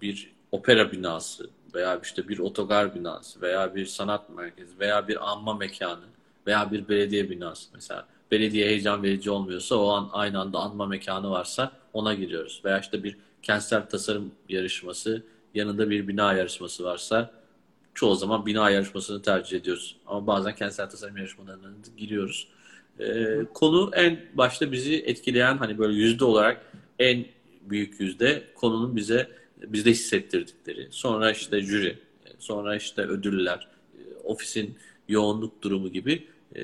[0.02, 5.54] bir opera binası veya işte bir otogar binası veya bir sanat merkezi veya bir anma
[5.54, 6.06] mekanı
[6.48, 8.06] veya bir belediye binası mesela.
[8.32, 12.62] Belediye heyecan verici olmuyorsa o an aynı anda anma mekanı varsa ona giriyoruz.
[12.66, 17.32] Veya işte bir kentsel tasarım yarışması yanında bir bina yarışması varsa
[17.94, 19.96] çoğu zaman bina yarışmasını tercih ediyoruz.
[20.08, 21.68] Ama bazen kentsel tasarım yarışmalarına
[21.98, 22.48] giriyoruz.
[23.00, 26.66] Ee, konu en başta bizi etkileyen hani böyle yüzde olarak
[27.00, 27.26] en
[27.62, 30.88] büyük yüzde konunun bize bizde hissettirdikleri.
[30.92, 31.98] Sonra işte jüri,
[32.40, 33.68] sonra işte ödüller,
[34.24, 36.62] ofisin yoğunluk durumu gibi e,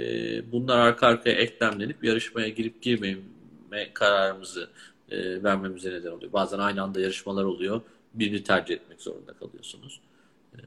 [0.52, 4.70] bunlar arka arkaya eklemlenip yarışmaya girip girmeme kararımızı
[5.10, 6.34] e, vermemize neden oluyor.
[6.34, 7.82] Bazen aynı anda yarışmalar oluyor.
[8.14, 10.02] Birini tercih etmek zorunda kalıyorsunuz.
[10.54, 10.60] E,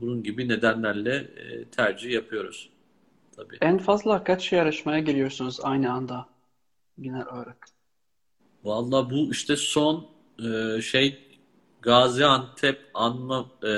[0.00, 2.70] bunun gibi nedenlerle e, tercih yapıyoruz.
[3.36, 3.58] Tabii.
[3.60, 6.26] En fazla kaç yarışmaya giriyorsunuz aynı anda
[7.00, 7.66] genel olarak?
[8.64, 10.06] Valla bu işte son
[10.38, 11.18] e, şey
[11.82, 13.70] Gaziantep Anma e,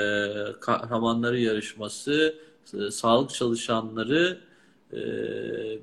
[0.61, 2.35] Kahramanları yarışması,
[2.75, 4.39] e, sağlık çalışanları,
[4.93, 4.99] e,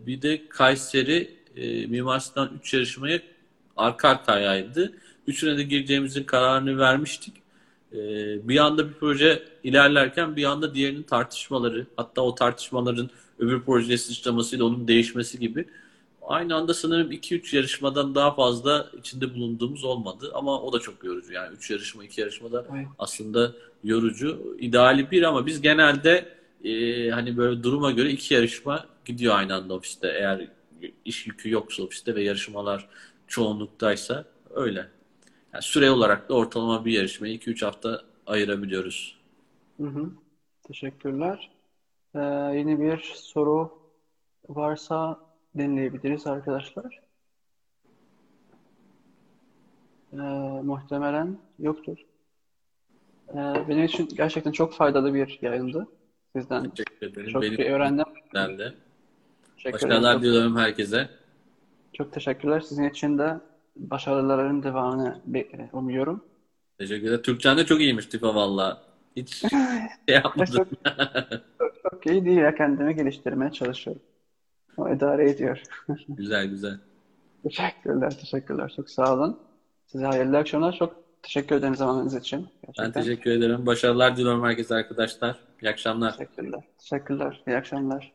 [0.08, 3.20] bir de Kayseri e, Mimar Sinan 3 yarışmaya
[3.78, 4.94] arka arkayaydı.
[5.28, 7.34] Üçüne de gireceğimizin kararını vermiştik.
[7.94, 7.98] E,
[8.50, 13.10] bir anda bir proje ilerlerken bir anda diğerinin tartışmaları, hatta o tartışmaların
[13.40, 15.66] öbür projeye sıçramasıyla onun değişmesi gibi
[16.22, 20.32] aynı anda sanırım 2-3 yarışmadan daha fazla içinde bulunduğumuz olmadı.
[20.34, 21.34] Ama o da çok yorucu.
[21.34, 22.88] Yani 3 yarışma, 2 yarışma da Evet.
[23.00, 23.52] aslında
[23.84, 24.58] yorucu.
[24.60, 26.30] İdeali bir ama biz genelde
[26.64, 30.08] e, hani böyle duruma göre iki yarışma gidiyor aynı anda ofiste.
[30.08, 30.48] Eğer
[31.06, 32.90] iş yükü yoksa ofiste ve yarışmalar
[33.28, 34.88] çoğunluktaysa öyle.
[35.54, 39.18] Yani süre olarak da ortalama bir yarışmayı 2-3 hafta ayırabiliyoruz.
[39.78, 40.10] Hı hı.
[40.64, 41.52] Teşekkürler.
[42.16, 42.20] Ee,
[42.56, 43.72] yeni bir soru
[44.50, 45.20] varsa
[45.58, 47.02] dinleyebiliriz arkadaşlar.
[50.14, 50.18] Ee,
[50.64, 51.98] muhtemelen yoktur.
[53.30, 53.36] Ee,
[53.70, 55.88] benim için gerçekten çok faydalı bir yayındı.
[56.36, 57.30] Sizden Teşekkür ederim.
[57.30, 58.06] çok Benim şey öğrendim.
[58.36, 58.74] için de.
[59.74, 61.10] Başarılar diliyorum herkese.
[61.94, 62.60] Çok teşekkürler.
[62.60, 63.40] Sizin için de
[63.76, 65.22] başarıların devamını
[65.74, 66.26] umuyorum.
[66.78, 67.22] Teşekkür ederim.
[67.22, 68.82] Türkçen de çok iyiymiş Tifa valla.
[69.16, 69.34] Hiç
[70.10, 70.54] şey yapmadım.
[70.56, 70.68] Çok,
[71.60, 72.56] çok, çok iyi değil ya.
[72.56, 74.02] Kendimi geliştirmeye çalışıyorum.
[74.78, 75.62] O idare ediyor.
[76.10, 76.80] Güzel güzel.
[77.44, 78.74] Teşekkürler, teşekkürler.
[78.76, 79.40] Çok sağ olun.
[79.88, 80.76] Size hayırlı akşamlar.
[80.80, 82.40] Çok teşekkür ederim zamanınız için.
[82.40, 82.92] Ben Gerçekten.
[83.04, 83.66] teşekkür ederim.
[83.66, 85.40] Başarılar diliyorum herkese arkadaşlar.
[85.62, 86.12] İyi akşamlar.
[86.18, 86.64] Teşekkürler.
[86.78, 87.44] Teşekkürler.
[87.48, 88.12] İyi akşamlar.